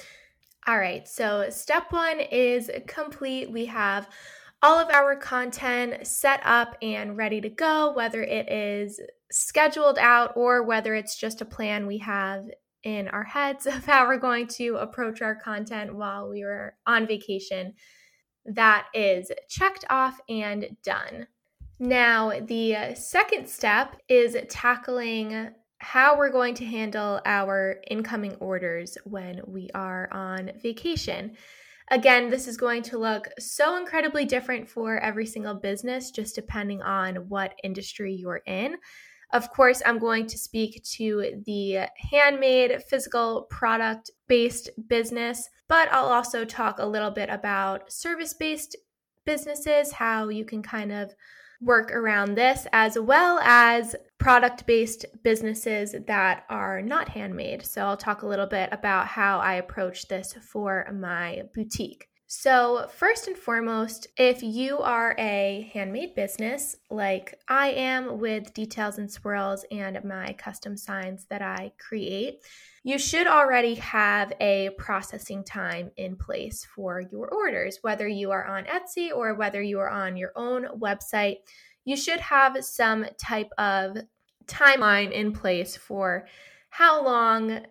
All 0.70 0.78
right, 0.78 1.08
so 1.08 1.50
step 1.50 1.92
one 1.92 2.20
is 2.20 2.70
complete. 2.86 3.52
We 3.52 3.66
have 3.66 4.08
all 4.62 4.78
of 4.78 4.92
our 4.92 5.16
content 5.16 6.06
set 6.06 6.42
up 6.46 6.78
and 6.84 7.18
ready 7.18 7.42
to 7.42 7.50
go, 7.50 7.92
whether 7.94 8.22
it 8.22 8.52
is 8.52 9.00
scheduled 9.32 9.98
out 9.98 10.34
or 10.36 10.62
whether 10.62 10.94
it's 10.94 11.18
just 11.18 11.42
a 11.42 11.46
plan 11.46 11.88
we 11.88 11.98
have 11.98 12.52
in 12.84 13.08
our 13.08 13.24
heads 13.24 13.66
of 13.66 13.84
how 13.84 14.06
we're 14.06 14.18
going 14.18 14.46
to 14.60 14.76
approach 14.76 15.24
our 15.24 15.34
content 15.34 15.96
while 15.96 16.30
we 16.30 16.44
were 16.44 16.76
on 16.86 17.08
vacation. 17.08 17.74
That 18.46 18.86
is 18.94 19.32
checked 19.50 19.86
off 19.90 20.22
and 20.30 20.78
done. 20.84 21.26
Now, 21.80 22.42
the 22.42 22.94
second 22.94 23.50
step 23.50 24.00
is 24.08 24.38
tackling 24.50 25.50
how 25.80 26.18
we're 26.18 26.32
going 26.32 26.54
to 26.56 26.66
handle 26.66 27.22
our 27.26 27.78
incoming 27.90 28.36
orders 28.36 28.98
when 29.06 29.42
we 29.48 29.70
are 29.74 30.10
on 30.12 30.52
vacation. 30.62 31.36
Again, 31.92 32.30
this 32.30 32.48
is 32.48 32.58
going 32.58 32.84
to 32.84 33.00
look 33.00 33.30
so 33.40 33.78
incredibly 33.78 34.26
different 34.26 34.70
for 34.70 35.00
every 35.00 35.26
single 35.26 35.56
business, 35.56 36.12
just 36.12 36.36
depending 36.36 36.82
on 36.82 37.16
what 37.30 37.56
industry 37.64 38.14
you're 38.14 38.42
in. 38.46 38.76
Of 39.32 39.50
course, 39.52 39.82
I'm 39.86 40.00
going 40.00 40.28
to 40.28 40.38
speak 40.38 40.84
to 40.96 41.42
the 41.46 41.88
handmade 42.12 42.84
physical 42.84 43.44
product 43.50 44.12
based 44.28 44.70
business, 44.88 45.48
but 45.68 45.92
I'll 45.92 46.08
also 46.08 46.46
talk 46.46 46.80
a 46.80 46.86
little 46.86 47.12
bit 47.12 47.30
about 47.30 47.92
service 47.92 48.34
based 48.34 48.76
businesses, 49.26 49.94
how 49.94 50.30
you 50.30 50.46
can 50.46 50.62
kind 50.62 50.92
of 50.92 51.14
work 51.62 51.92
around 51.92 52.36
this, 52.36 52.66
as 52.74 52.98
well 52.98 53.40
as 53.40 53.96
product 54.20 54.68
based 54.68 55.06
businesses 55.24 55.96
that 56.08 56.44
are 56.50 56.82
not 56.82 57.10
handmade. 57.10 57.66
So 57.66 57.86
I'll 57.86 57.98
talk 57.98 58.22
a 58.22 58.28
little 58.28 58.46
bit 58.46 58.70
about 58.72 59.08
how 59.08 59.40
I 59.40 59.56
approach 59.56 60.08
this 60.08 60.34
for 60.34 60.88
my 60.94 61.44
boutique. 61.56 62.10
So, 62.32 62.88
first 62.94 63.28
and 63.28 63.36
foremost, 63.36 64.06
if 64.16 64.44
you 64.44 64.78
are 64.78 65.16
a 65.18 65.68
handmade 65.74 66.14
business 66.14 66.76
like 66.92 67.34
I 67.48 67.72
am 67.72 68.20
with 68.20 68.54
Details 68.54 69.00
and 69.00 69.12
Swirls 69.12 69.66
and 69.72 70.00
my 70.04 70.34
custom 70.34 70.78
signs 70.78 71.26
that 71.32 71.42
I 71.42 71.72
create, 71.80 72.44
you 72.84 73.00
should 73.00 73.26
already 73.26 73.74
have 73.76 74.32
a 74.40 74.70
processing 74.78 75.44
time 75.44 75.90
in 75.98 76.16
place 76.18 76.68
for 76.76 77.02
your 77.02 77.30
orders. 77.34 77.80
Whether 77.82 78.08
you 78.08 78.30
are 78.30 78.46
on 78.46 78.66
Etsy 78.66 79.10
or 79.12 79.34
whether 79.34 79.64
you 79.64 79.80
are 79.80 79.90
on 79.90 80.16
your 80.16 80.32
own 80.36 80.68
website, 80.80 81.38
you 81.90 81.98
should 81.98 82.20
have 82.20 82.64
some 82.64 83.04
type 83.18 83.50
of 83.58 83.98
timeline 84.46 85.12
in 85.12 85.34
place 85.34 85.76
for 85.76 86.28
how 86.70 87.04
long 87.04 87.62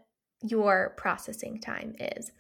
your 0.43 0.95
processing 0.97 1.61
time 1.61 1.95
is. 2.01 2.33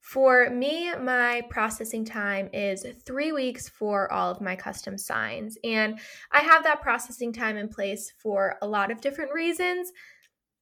For 0.00 0.48
me, 0.48 0.94
my 0.94 1.42
processing 1.50 2.06
time 2.06 2.48
is 2.54 2.86
three 3.04 3.32
weeks 3.32 3.68
for 3.68 4.10
all 4.10 4.30
of 4.30 4.40
my 4.40 4.56
custom 4.56 4.96
signs. 4.96 5.58
And 5.62 5.98
I 6.32 6.40
have 6.40 6.64
that 6.64 6.80
processing 6.80 7.34
time 7.34 7.58
in 7.58 7.68
place 7.68 8.14
for 8.22 8.56
a 8.62 8.66
lot 8.66 8.90
of 8.90 9.02
different 9.02 9.34
reasons. 9.34 9.92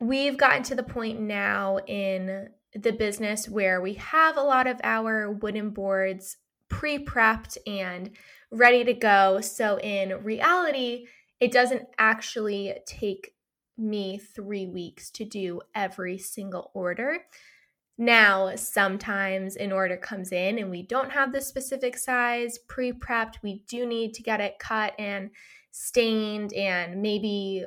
We've 0.00 0.36
gotten 0.36 0.64
to 0.64 0.74
the 0.74 0.82
point 0.82 1.20
now 1.20 1.78
in 1.86 2.48
the 2.74 2.92
business 2.92 3.48
where 3.48 3.80
we 3.80 3.94
have 3.94 4.36
a 4.36 4.42
lot 4.42 4.66
of 4.66 4.80
our 4.82 5.30
wooden 5.30 5.70
boards 5.70 6.36
pre 6.68 6.98
prepped 6.98 7.58
and 7.64 8.10
ready 8.54 8.84
to 8.84 8.94
go. 8.94 9.40
So, 9.40 9.78
in 9.78 10.22
reality, 10.22 11.06
it 11.40 11.52
doesn't 11.52 11.82
actually 11.98 12.74
take 12.86 13.34
me 13.76 14.18
three 14.18 14.66
weeks 14.66 15.10
to 15.10 15.24
do 15.24 15.60
every 15.74 16.16
single 16.18 16.70
order. 16.74 17.18
Now, 17.96 18.56
sometimes 18.56 19.56
an 19.56 19.72
order 19.72 19.96
comes 19.96 20.32
in 20.32 20.58
and 20.58 20.70
we 20.70 20.82
don't 20.82 21.12
have 21.12 21.32
the 21.32 21.40
specific 21.40 21.96
size 21.96 22.58
pre 22.58 22.92
prepped. 22.92 23.36
We 23.42 23.62
do 23.68 23.86
need 23.86 24.14
to 24.14 24.22
get 24.22 24.40
it 24.40 24.58
cut 24.58 24.94
and 24.98 25.30
stained, 25.70 26.52
and 26.52 27.02
maybe 27.02 27.64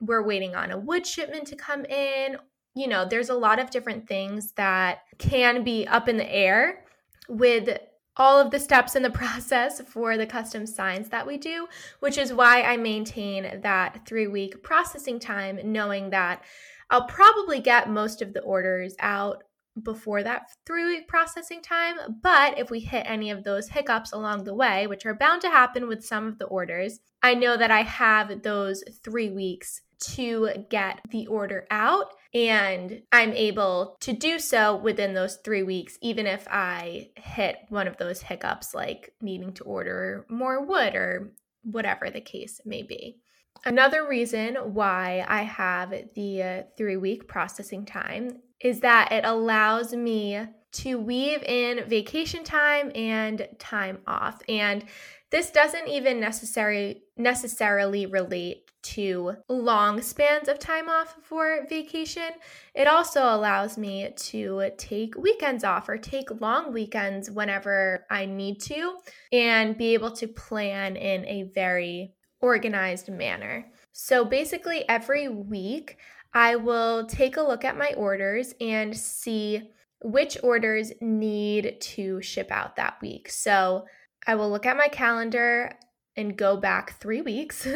we're 0.00 0.26
waiting 0.26 0.54
on 0.54 0.70
a 0.70 0.78
wood 0.78 1.06
shipment 1.06 1.46
to 1.48 1.56
come 1.56 1.84
in. 1.86 2.36
You 2.74 2.88
know, 2.88 3.04
there's 3.04 3.30
a 3.30 3.34
lot 3.34 3.58
of 3.58 3.70
different 3.70 4.06
things 4.06 4.52
that 4.52 5.00
can 5.18 5.62
be 5.62 5.86
up 5.86 6.08
in 6.08 6.16
the 6.16 6.30
air 6.30 6.84
with 7.28 7.78
all 8.16 8.38
of 8.38 8.50
the 8.50 8.60
steps 8.60 8.96
in 8.96 9.02
the 9.02 9.10
process 9.22 9.80
for 9.80 10.16
the 10.16 10.26
custom 10.26 10.66
signs 10.66 11.08
that 11.08 11.26
we 11.26 11.36
do, 11.36 11.66
which 12.00 12.18
is 12.18 12.32
why 12.32 12.62
I 12.62 12.76
maintain 12.76 13.60
that 13.62 14.06
three 14.06 14.26
week 14.26 14.62
processing 14.62 15.18
time, 15.18 15.58
knowing 15.64 16.10
that 16.10 16.42
I'll 16.90 17.06
probably 17.06 17.60
get 17.60 17.90
most 17.90 18.22
of 18.22 18.32
the 18.32 18.42
orders 18.42 18.94
out 19.00 19.42
before 19.82 20.22
that 20.22 20.50
three 20.66 20.84
week 20.84 21.08
processing 21.08 21.60
time. 21.60 21.96
But 22.22 22.58
if 22.58 22.70
we 22.70 22.80
hit 22.80 23.04
any 23.06 23.30
of 23.30 23.42
those 23.42 23.68
hiccups 23.68 24.12
along 24.12 24.44
the 24.44 24.54
way, 24.54 24.86
which 24.86 25.04
are 25.06 25.14
bound 25.14 25.42
to 25.42 25.50
happen 25.50 25.88
with 25.88 26.04
some 26.04 26.26
of 26.26 26.38
the 26.38 26.46
orders, 26.46 27.00
I 27.22 27.34
know 27.34 27.56
that 27.56 27.70
I 27.70 27.82
have 27.82 28.42
those 28.42 28.84
three 29.02 29.30
weeks 29.30 29.80
to 30.00 30.50
get 30.70 31.00
the 31.10 31.26
order 31.26 31.66
out. 31.70 32.12
And 32.34 33.02
I'm 33.12 33.32
able 33.32 33.96
to 34.00 34.12
do 34.12 34.40
so 34.40 34.74
within 34.74 35.14
those 35.14 35.38
three 35.44 35.62
weeks, 35.62 35.96
even 36.02 36.26
if 36.26 36.46
I 36.50 37.10
hit 37.16 37.58
one 37.68 37.86
of 37.86 37.96
those 37.96 38.22
hiccups, 38.22 38.74
like 38.74 39.14
needing 39.22 39.52
to 39.54 39.64
order 39.64 40.26
more 40.28 40.64
wood 40.64 40.96
or 40.96 41.32
whatever 41.62 42.10
the 42.10 42.20
case 42.20 42.60
may 42.64 42.82
be. 42.82 43.18
Another 43.64 44.06
reason 44.06 44.56
why 44.56 45.24
I 45.26 45.42
have 45.42 45.94
the 46.14 46.42
uh, 46.42 46.62
three 46.76 46.96
week 46.96 47.28
processing 47.28 47.86
time 47.86 48.40
is 48.60 48.80
that 48.80 49.12
it 49.12 49.24
allows 49.24 49.94
me 49.94 50.44
to 50.74 50.98
weave 50.98 51.42
in 51.42 51.88
vacation 51.88 52.44
time 52.44 52.92
and 52.94 53.48
time 53.58 53.98
off. 54.06 54.40
And 54.48 54.84
this 55.30 55.50
doesn't 55.50 55.88
even 55.88 56.20
necessarily 56.20 57.02
necessarily 57.16 58.06
relate 58.06 58.70
to 58.82 59.34
long 59.48 60.02
spans 60.02 60.46
of 60.48 60.58
time 60.58 60.88
off 60.88 61.16
for 61.22 61.66
vacation. 61.68 62.30
It 62.74 62.86
also 62.86 63.22
allows 63.22 63.78
me 63.78 64.10
to 64.14 64.70
take 64.76 65.16
weekends 65.16 65.64
off 65.64 65.88
or 65.88 65.96
take 65.96 66.40
long 66.40 66.72
weekends 66.72 67.30
whenever 67.30 68.04
I 68.10 68.26
need 68.26 68.60
to 68.62 68.96
and 69.32 69.76
be 69.78 69.94
able 69.94 70.10
to 70.12 70.28
plan 70.28 70.96
in 70.96 71.26
a 71.26 71.50
very 71.54 72.12
organized 72.40 73.08
manner. 73.08 73.66
So 73.92 74.24
basically, 74.24 74.86
every 74.88 75.28
week 75.28 75.96
I 76.34 76.56
will 76.56 77.06
take 77.06 77.36
a 77.36 77.42
look 77.42 77.64
at 77.64 77.78
my 77.78 77.94
orders 77.96 78.54
and 78.60 78.94
see 78.96 79.70
which 80.04 80.36
orders 80.42 80.92
need 81.00 81.80
to 81.80 82.20
ship 82.20 82.50
out 82.50 82.76
that 82.76 83.00
week. 83.00 83.30
So 83.30 83.86
I 84.26 84.34
will 84.34 84.50
look 84.50 84.66
at 84.66 84.76
my 84.76 84.88
calendar 84.88 85.72
and 86.14 86.36
go 86.36 86.58
back 86.58 87.00
three 87.00 87.22
weeks 87.22 87.66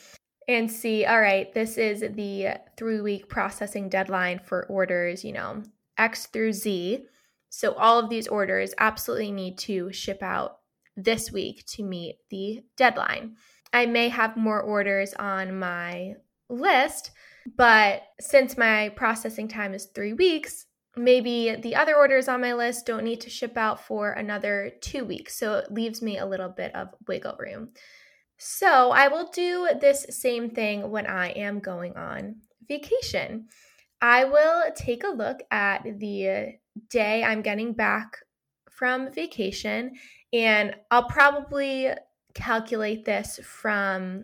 and 0.48 0.70
see 0.70 1.06
all 1.06 1.20
right, 1.20 1.52
this 1.54 1.78
is 1.78 2.00
the 2.00 2.58
three 2.76 3.00
week 3.00 3.28
processing 3.30 3.88
deadline 3.88 4.38
for 4.38 4.66
orders, 4.66 5.24
you 5.24 5.32
know, 5.32 5.62
X 5.96 6.26
through 6.26 6.52
Z. 6.52 7.06
So 7.48 7.72
all 7.72 7.98
of 7.98 8.10
these 8.10 8.28
orders 8.28 8.74
absolutely 8.78 9.32
need 9.32 9.56
to 9.60 9.90
ship 9.90 10.22
out 10.22 10.58
this 10.94 11.32
week 11.32 11.64
to 11.68 11.82
meet 11.82 12.18
the 12.28 12.64
deadline. 12.76 13.36
I 13.72 13.86
may 13.86 14.10
have 14.10 14.36
more 14.36 14.60
orders 14.60 15.14
on 15.14 15.58
my 15.58 16.14
list 16.50 17.12
But 17.56 18.02
since 18.20 18.58
my 18.58 18.90
processing 18.90 19.48
time 19.48 19.74
is 19.74 19.86
three 19.86 20.12
weeks, 20.12 20.66
maybe 20.98 21.56
the 21.56 21.76
other 21.76 21.96
orders 21.96 22.28
on 22.28 22.40
my 22.40 22.52
list 22.52 22.86
don't 22.86 23.04
need 23.04 23.20
to 23.22 23.30
ship 23.30 23.56
out 23.56 23.84
for 23.84 24.12
another 24.12 24.72
two 24.80 25.04
weeks. 25.04 25.38
So 25.38 25.54
it 25.58 25.72
leaves 25.72 26.02
me 26.02 26.18
a 26.18 26.26
little 26.26 26.48
bit 26.48 26.74
of 26.74 26.88
wiggle 27.06 27.36
room. 27.38 27.70
So 28.36 28.90
I 28.90 29.08
will 29.08 29.30
do 29.30 29.68
this 29.80 30.06
same 30.10 30.50
thing 30.50 30.90
when 30.90 31.06
I 31.06 31.30
am 31.30 31.58
going 31.58 31.96
on 31.96 32.36
vacation. 32.68 33.48
I 34.00 34.24
will 34.24 34.64
take 34.76 35.02
a 35.02 35.08
look 35.08 35.40
at 35.50 35.82
the 35.82 36.54
day 36.88 37.24
I'm 37.24 37.42
getting 37.42 37.72
back 37.72 38.18
from 38.70 39.12
vacation 39.12 39.94
and 40.32 40.76
I'll 40.90 41.08
probably 41.08 41.90
calculate 42.34 43.04
this 43.04 43.40
from 43.42 44.22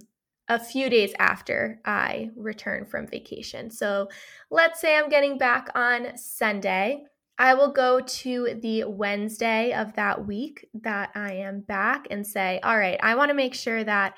a 0.49 0.59
few 0.59 0.91
days 0.91 1.15
after 1.19 1.81
I 1.85 2.31
return 2.37 2.85
from 2.85 3.07
vacation. 3.07 3.71
So 3.71 4.09
let's 4.51 4.81
say 4.81 4.97
I'm 4.97 5.09
getting 5.09 5.39
back 5.39 5.71
on 5.75 6.17
Sunday. 6.17 7.05
I 7.39 7.55
will 7.55 7.73
go 7.73 8.01
to 8.01 8.59
the 8.63 8.85
Wednesday 8.85 9.73
of 9.73 9.95
that 9.95 10.27
week 10.27 10.67
that 10.83 11.11
I 11.15 11.33
am 11.35 11.61
back 11.61 12.07
and 12.11 12.27
say, 12.27 12.61
all 12.63 12.79
right, 12.79 12.99
I 13.03 13.17
want 13.17 13.31
to 13.31 13.35
make 13.35 13.55
sure 13.55 13.83
that 13.83 14.15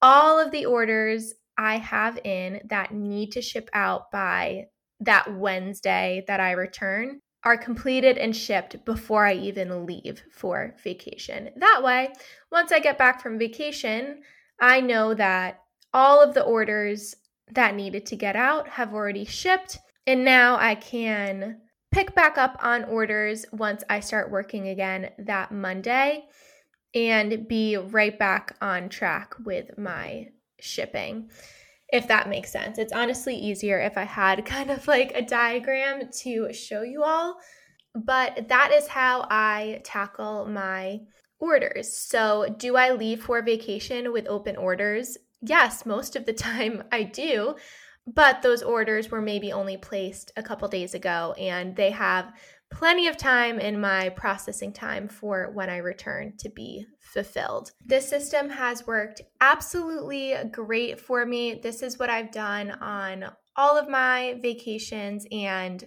all 0.00 0.38
of 0.38 0.50
the 0.50 0.66
orders 0.66 1.32
I 1.56 1.78
have 1.78 2.18
in 2.24 2.60
that 2.68 2.92
need 2.92 3.32
to 3.32 3.42
ship 3.42 3.68
out 3.72 4.10
by 4.10 4.66
that 5.00 5.34
Wednesday 5.34 6.24
that 6.28 6.40
I 6.40 6.52
return 6.52 7.20
are 7.44 7.56
completed 7.56 8.18
and 8.18 8.36
shipped 8.36 8.84
before 8.84 9.26
I 9.26 9.34
even 9.34 9.86
leave 9.86 10.22
for 10.30 10.74
vacation. 10.84 11.50
That 11.56 11.82
way, 11.82 12.12
once 12.52 12.70
I 12.70 12.78
get 12.78 12.98
back 12.98 13.20
from 13.20 13.38
vacation, 13.38 14.22
I 14.60 14.80
know 14.80 15.14
that 15.14 15.61
all 15.92 16.22
of 16.22 16.34
the 16.34 16.42
orders 16.42 17.14
that 17.50 17.74
needed 17.74 18.06
to 18.06 18.16
get 18.16 18.36
out 18.36 18.68
have 18.68 18.94
already 18.94 19.24
shipped, 19.24 19.78
and 20.06 20.24
now 20.24 20.56
I 20.56 20.74
can 20.74 21.60
pick 21.90 22.14
back 22.14 22.38
up 22.38 22.56
on 22.62 22.84
orders 22.84 23.44
once 23.52 23.84
I 23.90 24.00
start 24.00 24.30
working 24.30 24.68
again 24.68 25.10
that 25.18 25.52
Monday 25.52 26.24
and 26.94 27.46
be 27.48 27.76
right 27.76 28.18
back 28.18 28.56
on 28.60 28.88
track 28.88 29.34
with 29.44 29.78
my 29.78 30.28
shipping 30.60 31.28
if 31.92 32.08
that 32.08 32.28
makes 32.28 32.50
sense. 32.50 32.78
It's 32.78 32.92
honestly 32.92 33.36
easier 33.36 33.78
if 33.78 33.96
I 33.96 34.04
had 34.04 34.44
kind 34.46 34.70
of 34.70 34.88
like 34.88 35.12
a 35.14 35.22
diagram 35.22 36.10
to 36.22 36.52
show 36.52 36.82
you 36.82 37.04
all, 37.04 37.36
but 37.94 38.48
that 38.48 38.72
is 38.72 38.88
how 38.88 39.26
I 39.30 39.82
tackle 39.84 40.46
my 40.46 41.00
orders. 41.38 41.94
So, 41.94 42.54
do 42.58 42.76
I 42.76 42.92
leave 42.92 43.22
for 43.22 43.42
vacation 43.42 44.12
with 44.12 44.26
open 44.26 44.56
orders? 44.56 45.18
Yes, 45.42 45.84
most 45.84 46.16
of 46.16 46.24
the 46.24 46.32
time 46.50 46.84
I 46.90 47.02
do. 47.02 47.56
But 48.06 48.42
those 48.42 48.62
orders 48.62 49.10
were 49.10 49.22
maybe 49.22 49.52
only 49.52 49.76
placed 49.76 50.32
a 50.36 50.42
couple 50.42 50.66
days 50.66 50.94
ago 50.94 51.34
and 51.38 51.76
they 51.76 51.90
have 51.90 52.32
plenty 52.72 53.06
of 53.06 53.16
time 53.16 53.60
in 53.60 53.80
my 53.80 54.08
processing 54.08 54.72
time 54.72 55.06
for 55.06 55.50
when 55.52 55.68
I 55.70 55.76
return 55.76 56.32
to 56.38 56.48
be 56.48 56.86
fulfilled. 56.98 57.70
This 57.84 58.08
system 58.08 58.48
has 58.50 58.86
worked 58.86 59.20
absolutely 59.40 60.34
great 60.50 61.00
for 61.00 61.24
me. 61.24 61.60
This 61.62 61.82
is 61.82 61.98
what 61.98 62.10
I've 62.10 62.32
done 62.32 62.70
on 62.70 63.26
all 63.54 63.78
of 63.78 63.88
my 63.88 64.38
vacations, 64.40 65.26
and 65.30 65.86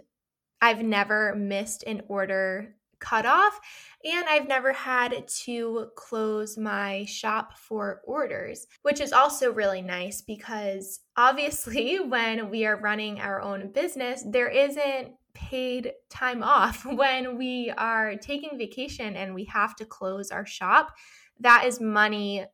I've 0.62 0.84
never 0.84 1.34
missed 1.36 1.84
an 1.88 2.04
order 2.08 2.75
cutoff, 3.00 3.60
and 4.04 4.26
I've 4.28 4.48
never 4.48 4.74
had 4.74 5.28
to 5.44 5.88
close 5.96 6.58
my 6.58 7.06
shop 7.06 7.58
for 7.58 8.02
orders, 8.06 8.68
which 8.82 9.02
is 9.02 9.14
also 9.14 9.52
really 9.52 9.82
nice 9.82 10.22
because 10.22 11.00
obviously, 11.18 12.00
when 12.08 12.50
we 12.50 12.66
are 12.66 12.80
running 12.80 13.20
our 13.20 13.42
own 13.42 13.72
business, 13.72 14.24
there 14.28 14.50
isn't 14.50 15.14
paid 15.34 15.92
time 16.10 16.42
off 16.42 16.86
when 16.86 17.38
we 17.38 17.72
are 17.78 18.16
taking 18.16 18.58
vacation 18.58 19.16
and 19.16 19.36
we 19.36 19.46
have 19.46 19.76
to 19.76 19.86
close 19.86 20.32
our 20.32 20.46
shop. 20.46 20.94
That 21.40 21.66
is 21.66 21.82
money 21.82 22.46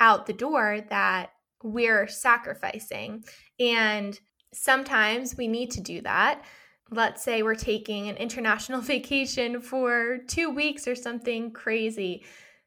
out 0.00 0.26
the 0.26 0.32
door 0.32 0.84
that 0.90 1.30
we're 1.62 2.06
sacrificing. 2.06 3.24
And 3.58 4.18
sometimes 4.52 5.36
we 5.36 5.48
need 5.48 5.70
to 5.72 5.80
do 5.80 6.00
that. 6.02 6.44
Let's 6.90 7.22
say 7.22 7.42
we're 7.42 7.54
taking 7.54 8.08
an 8.08 8.16
international 8.16 8.80
vacation 8.94 9.60
for 9.60 10.18
two 10.26 10.50
weeks 10.50 10.88
or 10.88 10.94
something 10.94 11.50
crazy, 11.50 12.24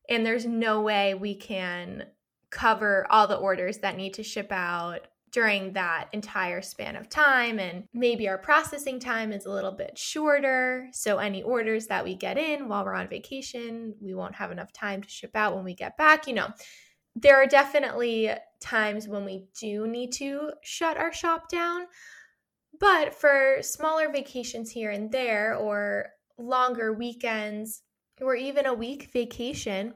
and 0.09 0.25
there's 0.25 0.45
no 0.45 0.81
way 0.81 1.13
we 1.13 1.35
can 1.35 2.05
cover 2.49 3.07
all 3.09 3.27
the 3.27 3.37
orders 3.37 3.79
that 3.79 3.95
need 3.95 4.13
to 4.15 4.23
ship 4.23 4.51
out 4.51 5.07
during 5.31 5.71
that 5.73 6.09
entire 6.11 6.61
span 6.61 6.97
of 6.97 7.09
time. 7.09 7.57
And 7.57 7.85
maybe 7.93 8.27
our 8.27 8.37
processing 8.37 8.99
time 8.99 9.31
is 9.31 9.45
a 9.45 9.51
little 9.51 9.71
bit 9.71 9.97
shorter. 9.97 10.89
So, 10.91 11.17
any 11.17 11.41
orders 11.41 11.87
that 11.87 12.03
we 12.03 12.15
get 12.15 12.37
in 12.37 12.67
while 12.67 12.83
we're 12.83 12.93
on 12.93 13.07
vacation, 13.07 13.95
we 14.01 14.13
won't 14.13 14.35
have 14.35 14.51
enough 14.51 14.73
time 14.73 15.01
to 15.01 15.09
ship 15.09 15.31
out 15.35 15.55
when 15.55 15.63
we 15.63 15.73
get 15.73 15.97
back. 15.97 16.27
You 16.27 16.33
know, 16.33 16.49
there 17.15 17.37
are 17.41 17.47
definitely 17.47 18.31
times 18.59 19.07
when 19.07 19.25
we 19.25 19.45
do 19.59 19.87
need 19.87 20.11
to 20.13 20.51
shut 20.63 20.97
our 20.97 21.13
shop 21.13 21.49
down. 21.49 21.87
But 22.81 23.13
for 23.13 23.59
smaller 23.61 24.11
vacations 24.11 24.71
here 24.71 24.89
and 24.89 25.11
there, 25.11 25.55
or 25.55 26.09
longer 26.39 26.91
weekends, 26.91 27.83
or 28.19 28.35
even 28.35 28.65
a 28.65 28.73
week 28.73 29.11
vacation, 29.13 29.93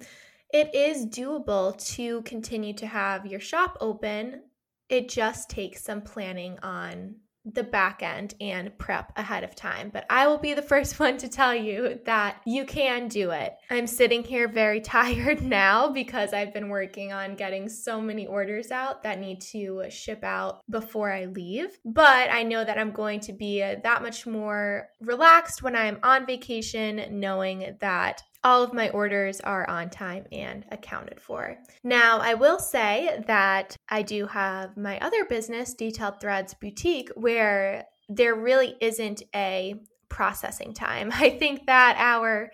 it 0.53 0.73
is 0.73 1.07
doable 1.07 1.75
to 1.95 2.21
continue 2.21 2.73
to 2.75 2.85
have 2.85 3.25
your 3.25 3.39
shop 3.39 3.75
open. 3.81 4.43
It 4.87 5.09
just 5.09 5.49
takes 5.49 5.83
some 5.83 6.03
planning 6.03 6.59
on 6.61 7.15
the 7.45 7.63
back 7.63 8.01
end 8.01 8.33
and 8.41 8.77
prep 8.77 9.11
ahead 9.15 9.43
of 9.43 9.55
time. 9.55 9.89
But 9.93 10.05
I 10.09 10.27
will 10.27 10.37
be 10.37 10.53
the 10.53 10.61
first 10.61 10.99
one 10.99 11.17
to 11.17 11.27
tell 11.27 11.53
you 11.53 11.99
that 12.05 12.41
you 12.45 12.65
can 12.65 13.07
do 13.07 13.31
it. 13.31 13.55
I'm 13.69 13.87
sitting 13.87 14.23
here 14.23 14.47
very 14.47 14.81
tired 14.95 15.41
now 15.41 15.89
because 15.89 16.33
I've 16.33 16.53
been 16.53 16.69
working 16.69 17.13
on 17.13 17.35
getting 17.35 17.69
so 17.69 18.01
many 18.01 18.27
orders 18.27 18.71
out 18.71 19.03
that 19.03 19.19
need 19.19 19.41
to 19.41 19.83
ship 19.89 20.23
out 20.23 20.61
before 20.69 21.11
I 21.11 21.25
leave. 21.25 21.77
But 21.85 22.29
I 22.31 22.43
know 22.43 22.63
that 22.63 22.77
I'm 22.77 22.91
going 22.91 23.19
to 23.21 23.33
be 23.33 23.59
that 23.59 24.01
much 24.01 24.25
more 24.25 24.89
relaxed 24.99 25.61
when 25.61 25.75
I'm 25.75 25.99
on 26.03 26.25
vacation, 26.25 27.19
knowing 27.19 27.77
that 27.79 28.23
all 28.45 28.61
of 28.61 28.73
my 28.73 28.89
orders 28.89 29.41
are 29.41 29.67
on 29.67 29.89
time 29.89 30.23
and 30.31 30.65
accounted 30.71 31.19
for. 31.19 31.57
Now, 31.83 32.19
I 32.19 32.35
will 32.35 32.59
say 32.59 33.23
that 33.25 33.75
I 33.89 34.03
do 34.03 34.27
have 34.27 34.77
my 34.77 34.99
other 34.99 35.25
business, 35.25 35.73
Detailed 35.73 36.21
Threads 36.21 36.53
Boutique, 36.53 37.09
where 37.15 37.85
there 38.07 38.35
really 38.35 38.75
isn't 38.79 39.23
a 39.33 39.73
processing 40.09 40.73
time. 40.73 41.11
I 41.15 41.31
think 41.31 41.65
that 41.65 41.95
our 41.97 42.51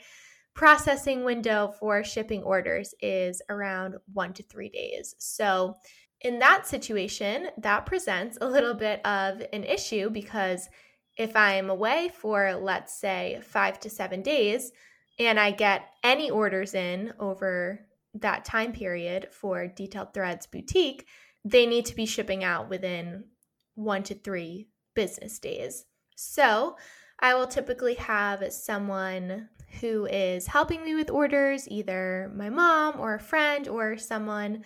processing 0.54 1.26
window 1.26 1.74
for 1.78 2.06
shipping 2.06 2.42
orders 2.44 2.96
is 3.02 3.42
around 3.50 3.96
one 4.14 4.32
to 4.34 4.44
three 4.44 4.70
days. 4.70 5.14
So, 5.20 5.76
in 6.22 6.40
that 6.40 6.68
situation, 6.68 7.48
that 7.58 7.86
presents 7.86 8.38
a 8.40 8.48
little 8.48 8.76
bit 8.76 9.06
of 9.06 9.42
an 9.52 9.64
issue 9.64 10.10
because 10.10 10.70
if 11.18 11.36
I'm 11.36 11.70
away 11.70 12.12
for, 12.16 12.54
let's 12.62 12.98
say, 12.98 13.42
five 13.44 13.80
to 13.82 13.90
seven 13.90 14.22
days, 14.22 14.72
and 15.28 15.40
I 15.40 15.52
get 15.52 15.90
any 16.04 16.30
orders 16.30 16.74
in 16.74 17.14
over 17.20 17.86
that 18.16 18.46
time 18.46 18.74
period 18.74 19.28
for 19.32 19.68
Detailed 19.68 20.14
Threads 20.14 20.48
Boutique, 20.48 21.08
they 21.46 21.66
need 21.66 21.86
to 21.88 21.96
be 21.96 22.06
shipping 22.06 22.44
out 22.44 22.70
within 22.70 23.26
one 23.76 24.04
to 24.04 24.16
three 24.16 24.68
business 24.96 25.40
days. 25.40 25.86
So 26.16 26.76
I 27.20 27.34
will 27.34 27.48
typically 27.48 27.96
have 27.96 28.52
someone 28.52 29.50
who 29.80 30.06
is 30.06 30.48
helping 30.48 30.84
me 30.84 30.96
with 30.96 31.10
orders, 31.10 31.68
either 31.70 32.32
my 32.36 32.50
mom 32.50 33.00
or 33.00 33.16
a 33.16 33.20
friend 33.20 33.68
or 33.68 33.98
someone 33.98 34.66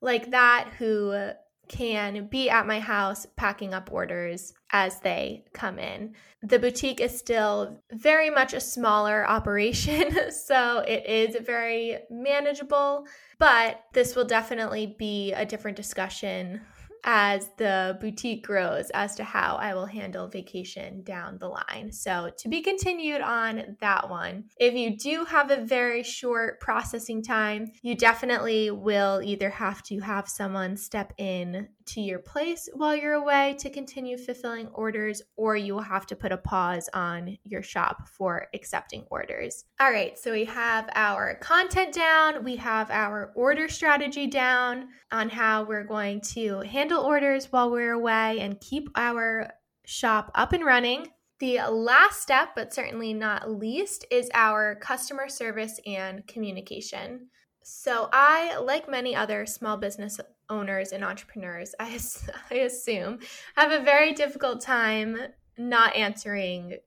like 0.00 0.30
that 0.30 0.68
who 0.78 1.32
can 1.68 2.26
be 2.26 2.48
at 2.48 2.66
my 2.66 2.80
house 2.80 3.26
packing 3.36 3.74
up 3.74 3.90
orders 3.92 4.52
as 4.70 5.00
they 5.00 5.44
come 5.52 5.78
in. 5.78 6.14
The 6.42 6.58
boutique 6.58 7.00
is 7.00 7.18
still 7.18 7.80
very 7.92 8.30
much 8.30 8.52
a 8.52 8.60
smaller 8.60 9.26
operation, 9.28 10.30
so 10.30 10.78
it 10.80 11.06
is 11.06 11.44
very 11.44 11.98
manageable, 12.10 13.06
but 13.38 13.82
this 13.92 14.14
will 14.14 14.24
definitely 14.24 14.94
be 14.98 15.32
a 15.32 15.46
different 15.46 15.76
discussion 15.76 16.60
as 17.04 17.50
the 17.56 17.98
boutique 18.00 18.44
grows 18.44 18.90
as 18.90 19.14
to 19.16 19.24
how 19.24 19.56
I 19.56 19.74
will 19.74 19.86
handle 19.86 20.28
vacation 20.28 21.02
down 21.02 21.38
the 21.38 21.48
line. 21.48 21.92
So, 21.92 22.30
to 22.38 22.48
be 22.48 22.62
continued 22.62 23.20
on 23.20 23.76
that 23.80 24.08
one. 24.10 24.44
If 24.58 24.74
you 24.74 24.96
do 24.96 25.24
have 25.24 25.50
a 25.50 25.64
very 25.64 26.02
short 26.02 26.60
processing 26.60 27.22
time, 27.22 27.72
you 27.82 27.94
definitely 27.94 28.70
will 28.70 29.20
either 29.22 29.50
have 29.50 29.82
to 29.84 30.00
have 30.00 30.28
someone 30.28 30.76
step 30.76 31.12
in 31.18 31.68
to 31.86 32.00
your 32.00 32.18
place 32.18 32.68
while 32.74 32.94
you're 32.94 33.14
away 33.14 33.56
to 33.58 33.70
continue 33.70 34.18
fulfilling 34.18 34.68
orders, 34.68 35.22
or 35.36 35.56
you 35.56 35.74
will 35.74 35.82
have 35.82 36.06
to 36.06 36.16
put 36.16 36.32
a 36.32 36.36
pause 36.36 36.88
on 36.92 37.38
your 37.44 37.62
shop 37.62 38.08
for 38.08 38.48
accepting 38.54 39.04
orders. 39.10 39.64
All 39.80 39.90
right, 39.90 40.18
so 40.18 40.32
we 40.32 40.44
have 40.44 40.88
our 40.94 41.36
content 41.36 41.94
down, 41.94 42.44
we 42.44 42.56
have 42.56 42.90
our 42.90 43.32
order 43.34 43.68
strategy 43.68 44.26
down 44.26 44.88
on 45.12 45.28
how 45.28 45.64
we're 45.64 45.84
going 45.84 46.20
to 46.32 46.60
handle 46.60 47.02
orders 47.02 47.52
while 47.52 47.70
we're 47.70 47.92
away 47.92 48.40
and 48.40 48.60
keep 48.60 48.88
our 48.96 49.48
shop 49.84 50.30
up 50.34 50.52
and 50.52 50.64
running. 50.64 51.08
The 51.38 51.58
last 51.68 52.22
step, 52.22 52.50
but 52.54 52.72
certainly 52.72 53.12
not 53.12 53.50
least, 53.50 54.06
is 54.10 54.30
our 54.32 54.74
customer 54.76 55.28
service 55.28 55.78
and 55.86 56.26
communication. 56.26 57.28
So, 57.62 58.08
I, 58.12 58.56
like 58.58 58.88
many 58.88 59.14
other 59.14 59.44
small 59.44 59.76
business 59.76 60.20
owners 60.48 60.92
and 60.92 61.04
entrepreneurs, 61.04 61.74
I, 61.78 61.98
I 62.50 62.54
assume, 62.54 63.20
have 63.56 63.72
a 63.72 63.84
very 63.84 64.12
difficult 64.12 64.60
time 64.60 65.18
not 65.58 65.96
answering 65.96 66.78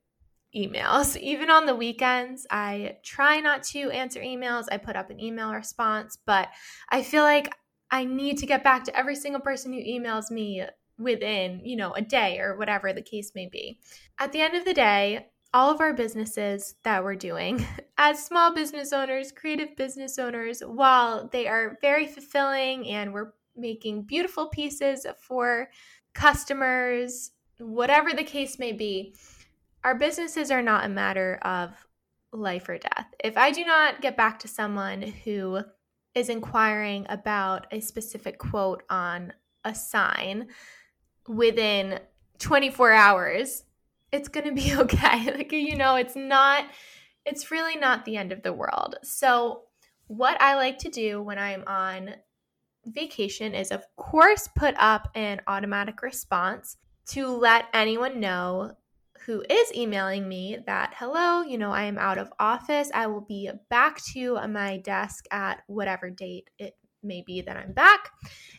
emails. 0.54 1.16
Even 1.16 1.50
on 1.50 1.66
the 1.66 1.74
weekends, 1.74 2.46
I 2.50 2.96
try 3.04 3.40
not 3.40 3.62
to 3.64 3.90
answer 3.90 4.20
emails. 4.20 4.64
I 4.70 4.78
put 4.78 4.96
up 4.96 5.10
an 5.10 5.20
email 5.20 5.52
response, 5.52 6.18
but 6.26 6.48
I 6.90 7.02
feel 7.02 7.22
like 7.22 7.54
I 7.90 8.04
need 8.04 8.38
to 8.38 8.46
get 8.46 8.64
back 8.64 8.84
to 8.84 8.96
every 8.96 9.16
single 9.16 9.40
person 9.40 9.72
who 9.72 9.80
emails 9.80 10.30
me 10.30 10.64
within, 10.98 11.60
you 11.64 11.76
know, 11.76 11.92
a 11.92 12.02
day 12.02 12.38
or 12.38 12.56
whatever 12.56 12.92
the 12.92 13.02
case 13.02 13.32
may 13.34 13.48
be. 13.50 13.80
At 14.18 14.32
the 14.32 14.40
end 14.40 14.54
of 14.54 14.64
the 14.64 14.74
day, 14.74 15.26
all 15.52 15.70
of 15.70 15.80
our 15.80 15.92
businesses 15.92 16.74
that 16.84 17.02
we're 17.02 17.16
doing 17.16 17.66
as 17.98 18.24
small 18.24 18.54
business 18.54 18.92
owners, 18.92 19.32
creative 19.32 19.76
business 19.76 20.18
owners, 20.18 20.60
while 20.60 21.28
they 21.28 21.48
are 21.48 21.78
very 21.80 22.06
fulfilling 22.06 22.86
and 22.88 23.12
we're 23.12 23.32
making 23.60 24.02
beautiful 24.02 24.48
pieces 24.48 25.06
for 25.18 25.70
customers, 26.14 27.32
whatever 27.58 28.12
the 28.12 28.24
case 28.24 28.58
may 28.58 28.72
be, 28.72 29.14
our 29.84 29.94
businesses 29.94 30.50
are 30.50 30.62
not 30.62 30.84
a 30.84 30.88
matter 30.88 31.38
of 31.42 31.70
life 32.32 32.68
or 32.68 32.78
death. 32.78 33.06
If 33.22 33.36
I 33.36 33.50
do 33.50 33.64
not 33.64 34.00
get 34.00 34.16
back 34.16 34.38
to 34.40 34.48
someone 34.48 35.02
who 35.02 35.60
is 36.14 36.28
inquiring 36.28 37.06
about 37.08 37.66
a 37.70 37.80
specific 37.80 38.38
quote 38.38 38.82
on 38.90 39.32
a 39.64 39.74
sign 39.74 40.48
within 41.28 42.00
24 42.38 42.92
hours, 42.92 43.64
it's 44.12 44.28
going 44.28 44.46
to 44.46 44.52
be 44.52 44.74
okay. 44.76 45.32
like, 45.32 45.52
you 45.52 45.76
know, 45.76 45.96
it's 45.96 46.16
not, 46.16 46.64
it's 47.24 47.50
really 47.50 47.76
not 47.76 48.04
the 48.04 48.16
end 48.16 48.32
of 48.32 48.42
the 48.42 48.52
world. 48.52 48.96
So, 49.02 49.62
what 50.06 50.40
I 50.42 50.56
like 50.56 50.78
to 50.78 50.88
do 50.88 51.22
when 51.22 51.38
I'm 51.38 51.62
on 51.68 52.14
vacation 52.86 53.54
is, 53.54 53.70
of 53.70 53.84
course, 53.96 54.48
put 54.56 54.74
up 54.78 55.08
an 55.14 55.40
automatic 55.46 56.02
response 56.02 56.76
to 57.06 57.26
let 57.28 57.66
anyone 57.72 58.20
know 58.20 58.72
who 59.26 59.44
is 59.50 59.74
emailing 59.74 60.28
me 60.28 60.58
that, 60.66 60.94
hello, 60.96 61.42
you 61.42 61.58
know, 61.58 61.72
I 61.72 61.84
am 61.84 61.98
out 61.98 62.18
of 62.18 62.32
office. 62.38 62.90
I 62.94 63.06
will 63.06 63.20
be 63.20 63.50
back 63.68 64.02
to 64.12 64.38
my 64.48 64.78
desk 64.78 65.26
at 65.30 65.62
whatever 65.66 66.10
date 66.10 66.48
it 66.58 66.74
may 67.02 67.22
be 67.26 67.40
that 67.42 67.56
I'm 67.56 67.72
back, 67.72 68.10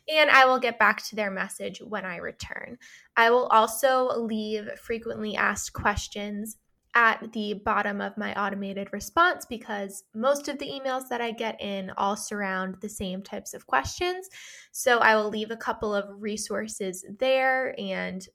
and 0.07 0.29
I 0.29 0.45
will 0.45 0.59
get 0.59 0.79
back 0.79 1.03
to 1.05 1.15
their 1.15 1.31
message 1.31 1.79
when 1.79 2.05
I 2.05 2.17
return. 2.17 2.77
I 3.15 3.29
will 3.29 3.47
also 3.47 4.09
leave 4.17 4.67
frequently 4.79 5.35
asked 5.35 5.73
questions 5.73 6.57
at 6.93 7.31
the 7.33 7.53
bottom 7.53 8.01
of 8.01 8.17
my 8.17 8.33
automated 8.35 8.89
response 8.91 9.45
because 9.45 10.03
most 10.13 10.47
of 10.47 10.59
the 10.59 10.65
emails 10.65 11.07
that 11.09 11.21
I 11.21 11.31
get 11.31 11.61
in 11.61 11.91
all 11.97 12.15
surround 12.15 12.75
the 12.81 12.89
same 12.89 13.21
types 13.21 13.53
of 13.53 13.65
questions. 13.65 14.29
So 14.71 14.99
I 14.99 15.15
will 15.15 15.29
leave 15.29 15.51
a 15.51 15.57
couple 15.57 15.95
of 15.95 16.21
resources 16.21 17.05
there 17.19 17.73
and 17.79 18.27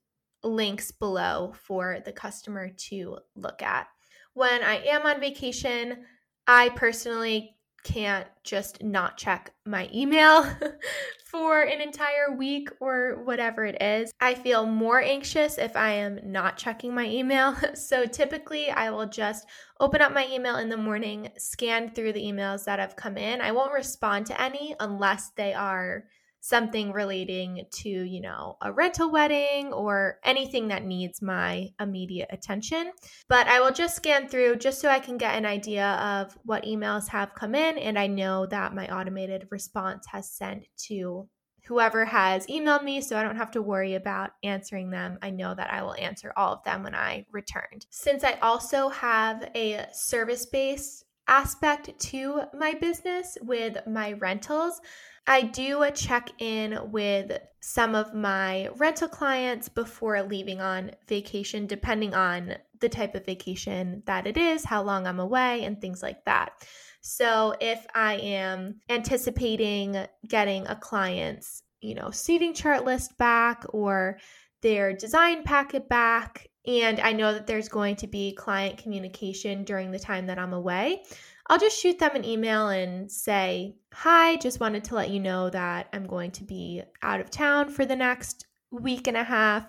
links 0.43 0.91
below 0.91 1.53
for 1.67 1.99
the 2.05 2.13
customer 2.13 2.71
to 2.89 3.19
look 3.35 3.63
at. 3.63 3.89
When 4.35 4.63
I 4.63 4.77
am 4.87 5.07
on 5.07 5.21
vacation, 5.21 6.05
I 6.47 6.71
personally 6.71 7.56
can't 7.87 8.27
just 8.43 8.83
not 8.83 9.17
check 9.17 9.53
my 9.65 9.89
email 9.95 10.45
for 11.25 11.63
an 11.63 11.81
entire 11.81 12.37
week 12.37 12.69
or 12.81 13.23
whatever 13.23 13.65
it 13.65 13.81
is. 13.81 14.13
I 14.21 14.35
feel 14.35 14.67
more 14.67 15.01
anxious 15.01 15.57
if 15.57 15.77
I 15.77 15.93
am 15.93 16.19
not 16.25 16.57
checking 16.57 16.93
my 16.95 17.07
email. 17.07 17.57
So 17.75 18.07
typically, 18.07 18.71
I 18.71 18.91
will 18.91 19.07
just 19.07 19.47
open 19.79 20.01
up 20.01 20.13
my 20.13 20.27
email 20.27 20.57
in 20.57 20.69
the 20.69 20.77
morning, 20.77 21.29
scan 21.37 21.91
through 21.91 22.15
the 22.15 22.23
emails 22.23 22.65
that 22.65 22.79
have 22.79 22.97
come 22.97 23.17
in. 23.17 23.41
I 23.41 23.53
won't 23.53 23.73
respond 23.73 24.27
to 24.27 24.41
any 24.41 24.75
unless 24.81 25.31
they 25.31 25.53
are 25.53 26.05
something 26.41 26.93
relating 26.93 27.65
to, 27.71 27.89
you 27.89 28.21
know, 28.21 28.57
a 28.63 28.73
rental 28.73 29.11
wedding 29.11 29.73
or 29.73 30.19
anything 30.25 30.69
that 30.69 30.85
needs 30.85 31.21
my 31.21 31.69
immediate 31.81 32.29
attention. 32.31 32.93
But 33.29 33.49
I 33.49 33.61
will 33.61 33.73
just 33.73 33.97
scan 33.97 34.29
through 34.29 34.57
just 34.57 34.81
so 34.81 34.89
I 34.89 35.01
can 35.01 35.17
get 35.17 35.35
an 35.35 35.47
idea 35.47 35.87
of 35.95 36.39
what 36.45 36.65
emails 36.65 37.09
have 37.09 37.35
come 37.35 37.55
in 37.55 37.79
and 37.79 37.99
I 37.99 38.07
know 38.07 38.47
that 38.47 38.75
my 38.75 38.89
automated 38.89 39.49
response 39.51 40.07
has 40.07 40.31
sent 40.31 40.67
to 40.87 41.29
whoever 41.67 42.05
has 42.05 42.47
emailed 42.47 42.85
me 42.85 43.01
so 43.01 43.17
I 43.17 43.23
don't 43.23 43.37
have 43.37 43.51
to 43.53 43.63
worry 43.63 43.95
about 43.95 44.31
answering 44.45 44.91
them. 44.91 45.19
I 45.21 45.31
know 45.31 45.55
that 45.55 45.73
I 45.73 45.83
will 45.83 45.97
answer 45.97 46.33
all 46.37 46.53
of 46.53 46.65
them 46.65 46.85
when 46.85 46.95
I 46.95 47.27
returned. 47.33 47.87
Since 47.91 48.23
I 48.23 48.35
also 48.35 48.89
have 48.91 49.51
a 49.55 49.87
service 49.93 50.47
based 50.47 51.05
aspect 51.29 51.99
to 51.99 52.43
my 52.57 52.75
business 52.75 53.37
with 53.43 53.79
my 53.87 54.13
rentals, 54.13 54.81
I 55.27 55.43
do 55.43 55.83
a 55.83 55.91
check 55.91 56.31
in 56.39 56.79
with 56.93 57.39
some 57.61 57.95
of 57.95 58.15
my 58.15 58.69
rental 58.77 59.09
clients 59.09 59.69
before 59.69 60.23
leaving 60.23 60.61
on 60.61 60.93
vacation, 61.09 61.67
depending 61.67 62.15
on 62.15 62.55
the 62.81 62.89
type 62.89 63.15
of 63.15 63.27
vacation 63.27 64.03
that 64.07 64.27
it 64.27 64.37
is, 64.37 64.65
how 64.65 64.83
long 64.83 65.07
I'm 65.07 65.19
away, 65.19 65.65
and 65.65 65.81
things 65.81 66.03
like 66.03 66.25
that. 66.27 66.53
So 67.01 67.55
if 67.61 67.85
I 67.95 68.15
am 68.15 68.81
anticipating 68.89 69.97
getting 70.29 70.67
a 70.67 70.77
client's, 70.77 71.63
you 71.81 71.95
know, 71.95 72.11
seating 72.11 72.55
chart 72.55 72.85
list 72.85 73.17
back 73.19 73.65
or 73.71 74.19
their 74.63 74.93
design 74.93 75.43
packet 75.43 75.89
back, 75.89 76.49
and 76.67 76.99
I 77.01 77.13
know 77.13 77.33
that 77.33 77.47
there's 77.47 77.69
going 77.69 77.97
to 77.97 78.07
be 78.07 78.35
client 78.35 78.79
communication 78.79 79.65
during 79.65 79.91
the 79.91 79.99
time 79.99 80.27
that 80.27 80.39
I'm 80.39 80.53
away, 80.53 81.03
I'll 81.49 81.59
just 81.59 81.81
shoot 81.81 81.99
them 81.99 82.17
an 82.17 82.25
email 82.25 82.69
and 82.69 83.11
say, 83.11 83.77
Hi, 83.93 84.37
just 84.37 84.61
wanted 84.61 84.85
to 84.85 84.95
let 84.95 85.11
you 85.11 85.21
know 85.21 85.49
that 85.51 85.89
I'm 85.93 86.07
going 86.07 86.33
to 86.33 86.45
be 86.45 86.83
out 87.03 87.21
of 87.21 87.31
town 87.31 87.69
for 87.69 87.85
the 87.85 87.97
next 87.97 88.47
week 88.71 89.07
and 89.07 89.17
a 89.17 89.25
half. 89.25 89.67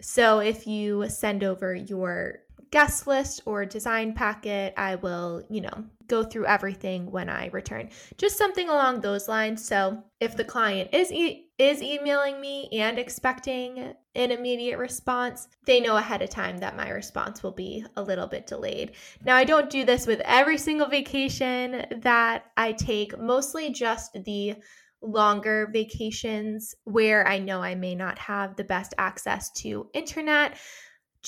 So 0.00 0.38
if 0.38 0.66
you 0.66 1.08
send 1.08 1.44
over 1.44 1.74
your 1.74 2.40
guest 2.70 3.06
list 3.06 3.42
or 3.46 3.64
design 3.64 4.12
packet, 4.12 4.74
I 4.76 4.96
will, 4.96 5.42
you 5.48 5.60
know, 5.60 5.84
go 6.06 6.22
through 6.22 6.46
everything 6.46 7.10
when 7.10 7.28
I 7.28 7.48
return. 7.48 7.90
Just 8.16 8.38
something 8.38 8.68
along 8.68 9.00
those 9.00 9.28
lines. 9.28 9.64
So 9.64 10.02
if 10.20 10.36
the 10.36 10.44
client 10.44 10.90
is 10.92 11.12
e- 11.12 11.50
is 11.58 11.82
emailing 11.82 12.40
me 12.40 12.68
and 12.72 12.98
expecting 12.98 13.94
an 14.14 14.30
immediate 14.30 14.78
response, 14.78 15.48
they 15.66 15.80
know 15.80 15.96
ahead 15.96 16.22
of 16.22 16.30
time 16.30 16.58
that 16.58 16.76
my 16.76 16.88
response 16.88 17.42
will 17.42 17.52
be 17.52 17.84
a 17.96 18.02
little 18.02 18.28
bit 18.28 18.46
delayed. 18.46 18.92
Now, 19.24 19.36
I 19.36 19.44
don't 19.44 19.68
do 19.68 19.84
this 19.84 20.06
with 20.06 20.20
every 20.24 20.56
single 20.56 20.86
vacation 20.86 21.84
that 22.00 22.44
I 22.56 22.72
take, 22.72 23.18
mostly 23.18 23.70
just 23.70 24.12
the 24.24 24.54
longer 25.02 25.68
vacations 25.72 26.74
where 26.84 27.26
I 27.26 27.38
know 27.38 27.60
I 27.62 27.74
may 27.74 27.94
not 27.94 28.18
have 28.18 28.56
the 28.56 28.64
best 28.64 28.94
access 28.98 29.50
to 29.62 29.88
internet. 29.94 30.56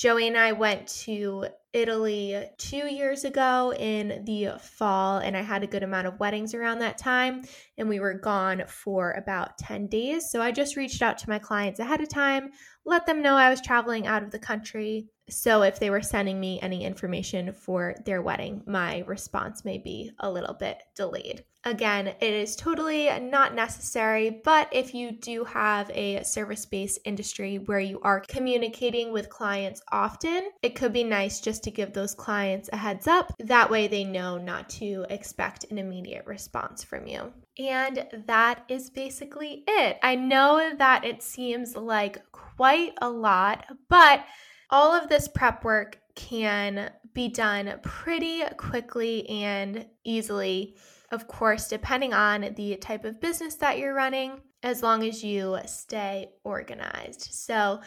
Joey 0.01 0.27
and 0.29 0.35
I 0.35 0.51
went 0.51 0.87
to 1.03 1.45
Italy 1.73 2.49
two 2.57 2.87
years 2.91 3.23
ago 3.23 3.71
in 3.77 4.25
the 4.25 4.57
fall, 4.59 5.19
and 5.19 5.37
I 5.37 5.43
had 5.43 5.61
a 5.61 5.67
good 5.67 5.83
amount 5.83 6.07
of 6.07 6.19
weddings 6.19 6.55
around 6.55 6.79
that 6.79 6.97
time, 6.97 7.43
and 7.81 7.89
we 7.89 7.99
were 7.99 8.13
gone 8.13 8.63
for 8.67 9.11
about 9.13 9.57
10 9.57 9.87
days. 9.87 10.29
So 10.29 10.39
I 10.39 10.51
just 10.51 10.77
reached 10.77 11.01
out 11.01 11.17
to 11.17 11.29
my 11.29 11.39
clients 11.39 11.79
ahead 11.79 11.99
of 11.99 12.07
time, 12.07 12.51
let 12.85 13.05
them 13.05 13.21
know 13.21 13.35
I 13.35 13.49
was 13.49 13.59
traveling 13.59 14.07
out 14.07 14.23
of 14.23 14.31
the 14.31 14.39
country. 14.39 15.07
So 15.29 15.63
if 15.63 15.79
they 15.79 15.89
were 15.89 16.01
sending 16.01 16.39
me 16.39 16.59
any 16.61 16.85
information 16.85 17.53
for 17.53 17.95
their 18.05 18.21
wedding, 18.21 18.61
my 18.67 18.99
response 19.07 19.65
may 19.65 19.79
be 19.79 20.11
a 20.19 20.31
little 20.31 20.53
bit 20.53 20.83
delayed. 20.95 21.43
Again, 21.63 22.07
it 22.07 22.33
is 22.33 22.55
totally 22.55 23.07
not 23.19 23.53
necessary, 23.53 24.41
but 24.43 24.67
if 24.71 24.95
you 24.95 25.11
do 25.11 25.43
have 25.43 25.91
a 25.91 26.23
service 26.23 26.65
based 26.65 26.99
industry 27.05 27.57
where 27.57 27.79
you 27.79 27.99
are 28.01 28.19
communicating 28.19 29.11
with 29.11 29.29
clients 29.29 29.81
often, 29.91 30.49
it 30.63 30.75
could 30.75 30.91
be 30.91 31.03
nice 31.03 31.39
just 31.39 31.63
to 31.63 31.71
give 31.71 31.93
those 31.93 32.15
clients 32.15 32.69
a 32.73 32.77
heads 32.77 33.07
up. 33.07 33.31
That 33.39 33.69
way 33.69 33.87
they 33.87 34.03
know 34.03 34.39
not 34.39 34.69
to 34.71 35.05
expect 35.09 35.65
an 35.69 35.77
immediate 35.77 36.25
response 36.25 36.83
from 36.83 37.05
you. 37.05 37.31
And 37.67 38.07
that 38.27 38.63
is 38.69 38.89
basically 38.89 39.63
it. 39.67 39.97
I 40.01 40.15
know 40.15 40.73
that 40.77 41.05
it 41.05 41.21
seems 41.21 41.75
like 41.75 42.31
quite 42.31 42.93
a 43.01 43.09
lot, 43.09 43.65
but 43.89 44.25
all 44.69 44.93
of 44.93 45.09
this 45.09 45.27
prep 45.27 45.63
work 45.63 45.99
can 46.15 46.91
be 47.13 47.27
done 47.27 47.79
pretty 47.83 48.43
quickly 48.57 49.27
and 49.29 49.85
easily 50.03 50.75
of 51.11 51.27
course, 51.27 51.67
depending 51.67 52.13
on 52.13 52.53
the 52.55 52.77
type 52.77 53.03
of 53.03 53.19
business 53.19 53.55
that 53.55 53.77
you're 53.77 53.93
running 53.93 54.39
as 54.63 54.81
long 54.81 55.03
as 55.03 55.23
you 55.23 55.57
stay 55.65 56.29
organized. 56.43 57.27
So, 57.31 57.81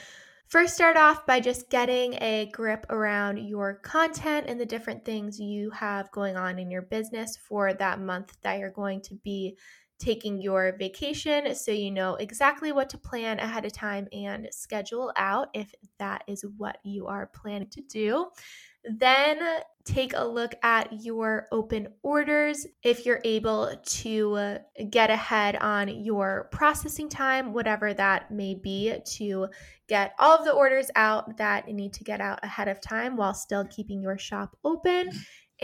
First, 0.54 0.76
start 0.76 0.96
off 0.96 1.26
by 1.26 1.40
just 1.40 1.68
getting 1.68 2.14
a 2.22 2.48
grip 2.52 2.86
around 2.88 3.38
your 3.38 3.74
content 3.82 4.46
and 4.48 4.60
the 4.60 4.64
different 4.64 5.04
things 5.04 5.40
you 5.40 5.68
have 5.70 6.12
going 6.12 6.36
on 6.36 6.60
in 6.60 6.70
your 6.70 6.82
business 6.82 7.36
for 7.36 7.74
that 7.74 7.98
month 7.98 8.36
that 8.42 8.60
you're 8.60 8.70
going 8.70 9.00
to 9.00 9.16
be 9.24 9.58
taking 9.98 10.40
your 10.40 10.76
vacation 10.78 11.56
so 11.56 11.72
you 11.72 11.90
know 11.90 12.14
exactly 12.14 12.70
what 12.70 12.88
to 12.90 12.98
plan 12.98 13.40
ahead 13.40 13.64
of 13.64 13.72
time 13.72 14.06
and 14.12 14.46
schedule 14.52 15.12
out 15.16 15.48
if 15.54 15.74
that 15.98 16.22
is 16.28 16.44
what 16.56 16.78
you 16.84 17.08
are 17.08 17.32
planning 17.34 17.68
to 17.70 17.80
do. 17.90 18.26
Then 18.84 19.38
take 19.84 20.14
a 20.14 20.24
look 20.24 20.54
at 20.62 21.04
your 21.04 21.46
open 21.52 21.88
orders 22.02 22.66
if 22.82 23.04
you're 23.04 23.20
able 23.24 23.74
to 23.84 24.34
uh, 24.34 24.58
get 24.90 25.10
ahead 25.10 25.56
on 25.56 25.88
your 25.88 26.48
processing 26.50 27.08
time, 27.08 27.52
whatever 27.52 27.92
that 27.92 28.30
may 28.30 28.54
be, 28.54 28.94
to 29.04 29.48
get 29.86 30.14
all 30.18 30.38
of 30.38 30.44
the 30.44 30.52
orders 30.52 30.90
out 30.96 31.36
that 31.36 31.68
need 31.68 31.92
to 31.92 32.04
get 32.04 32.20
out 32.20 32.40
ahead 32.42 32.68
of 32.68 32.80
time 32.80 33.16
while 33.16 33.34
still 33.34 33.64
keeping 33.66 34.00
your 34.00 34.16
shop 34.16 34.56
open. 34.64 35.10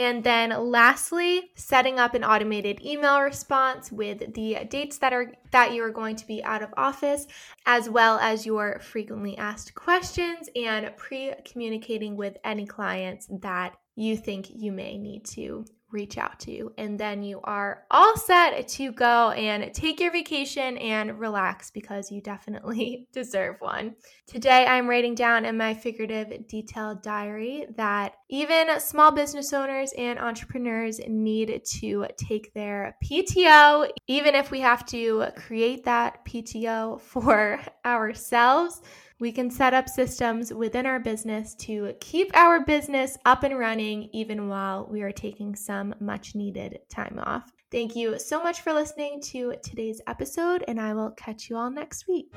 And 0.01 0.25
then 0.25 0.49
lastly, 0.71 1.51
setting 1.57 1.99
up 1.99 2.15
an 2.15 2.25
automated 2.25 2.81
email 2.83 3.21
response 3.21 3.93
with 3.93 4.33
the 4.33 4.67
dates 4.71 4.97
that 4.97 5.13
are 5.13 5.35
that 5.51 5.75
you 5.75 5.85
are 5.85 5.91
going 5.91 6.17
to 6.17 6.27
be 6.27 6.43
out 6.43 6.63
of 6.63 6.73
office, 6.79 7.27
as 7.67 7.91
well 7.91 8.19
as 8.19 8.47
your 8.47 8.79
frequently 8.81 9.37
asked 9.37 9.75
questions 9.75 10.49
and 10.57 10.91
pre-communicating 10.97 12.17
with 12.17 12.39
any 12.45 12.65
clients 12.65 13.29
that 13.43 13.77
you 13.95 14.17
think 14.17 14.47
you 14.49 14.73
may 14.73 14.97
need 14.97 15.27
to 15.27 15.67
reach 15.93 16.19
out 16.19 16.39
to. 16.41 16.51
You. 16.51 16.73
And 16.79 16.99
then 16.99 17.23
you 17.23 17.41
are 17.45 17.85
all 17.91 18.17
set 18.17 18.67
to 18.69 18.93
go 18.93 19.31
and 19.31 19.73
take 19.73 20.01
your 20.01 20.11
vacation 20.11 20.79
and 20.79 21.19
relax 21.19 21.71
because 21.71 22.11
you 22.11 22.21
definitely 22.21 23.07
deserve 23.13 23.57
one. 23.61 23.95
Today, 24.27 24.67
I'm 24.67 24.89
writing 24.89 25.15
down 25.15 25.45
in 25.45 25.57
my 25.57 25.75
figurative 25.75 26.47
detailed 26.49 27.03
diary 27.03 27.67
that 27.77 28.15
even 28.29 28.81
small 28.81 29.11
business 29.11 29.53
owners 29.53 29.93
and 29.97 30.19
entrepreneurs 30.19 31.01
need 31.07 31.63
to 31.81 32.07
take 32.17 32.53
their 32.55 32.97
PTO, 33.05 33.91
even 34.07 34.35
if 34.35 34.51
we 34.51 34.61
have 34.61 34.87
to 34.87 35.27
create 35.37 35.85
that 35.85 36.25
PTO 36.25 37.01
for 37.01 37.61
ourselves 37.85 38.83
we 39.21 39.31
can 39.31 39.51
set 39.51 39.75
up 39.75 39.89
systems 39.89 40.53
within 40.53 40.87
our 40.87 40.99
business 40.99 41.55
to 41.55 41.95
keep 42.01 42.31
our 42.35 42.65
business 42.65 43.19
up 43.27 43.43
and 43.45 43.59
running 43.59 44.09
even 44.13 44.49
while 44.49 44.89
we 44.91 45.03
are 45.03 45.13
taking 45.13 45.55
some 45.55 45.95
much 46.01 46.35
needed 46.35 46.81
time 46.89 47.21
off. 47.23 47.53
Thank 47.71 47.95
you 47.95 48.19
so 48.19 48.43
much 48.43 48.63
for 48.63 48.73
listening 48.73 49.21
to 49.27 49.55
today's 49.63 50.01
episode, 50.09 50.65
and 50.67 50.81
I 50.81 50.95
will 50.95 51.11
catch 51.13 51.49
you 51.49 51.57
all 51.57 51.71
next 51.71 52.09
week. 52.09 52.33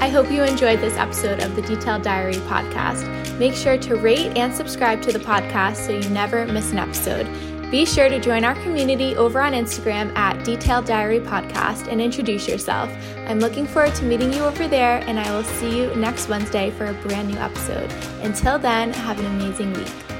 I 0.00 0.08
hope 0.08 0.30
you 0.30 0.44
enjoyed 0.44 0.80
this 0.80 0.96
episode 0.96 1.40
of 1.40 1.56
the 1.56 1.62
Detailed 1.62 2.02
Diary 2.02 2.34
podcast. 2.34 3.36
Make 3.38 3.54
sure 3.54 3.76
to 3.78 3.96
rate 3.96 4.36
and 4.36 4.54
subscribe 4.54 5.02
to 5.02 5.12
the 5.12 5.18
podcast 5.18 5.76
so 5.76 5.92
you 5.92 6.08
never 6.10 6.46
miss 6.46 6.70
an 6.70 6.78
episode. 6.78 7.26
Be 7.70 7.84
sure 7.84 8.08
to 8.08 8.18
join 8.18 8.44
our 8.44 8.54
community 8.62 9.14
over 9.16 9.42
on 9.42 9.52
Instagram 9.52 10.16
at 10.16 10.42
Detailed 10.42 10.86
Diary 10.86 11.20
Podcast 11.20 11.92
and 11.92 12.00
introduce 12.00 12.48
yourself. 12.48 12.90
I'm 13.26 13.40
looking 13.40 13.66
forward 13.66 13.94
to 13.96 14.04
meeting 14.04 14.32
you 14.32 14.42
over 14.42 14.66
there, 14.66 15.04
and 15.06 15.20
I 15.20 15.30
will 15.30 15.44
see 15.44 15.78
you 15.78 15.94
next 15.94 16.30
Wednesday 16.30 16.70
for 16.70 16.86
a 16.86 16.94
brand 16.94 17.28
new 17.28 17.36
episode. 17.36 17.92
Until 18.22 18.58
then, 18.58 18.94
have 18.94 19.18
an 19.20 19.26
amazing 19.26 19.74
week. 19.74 20.17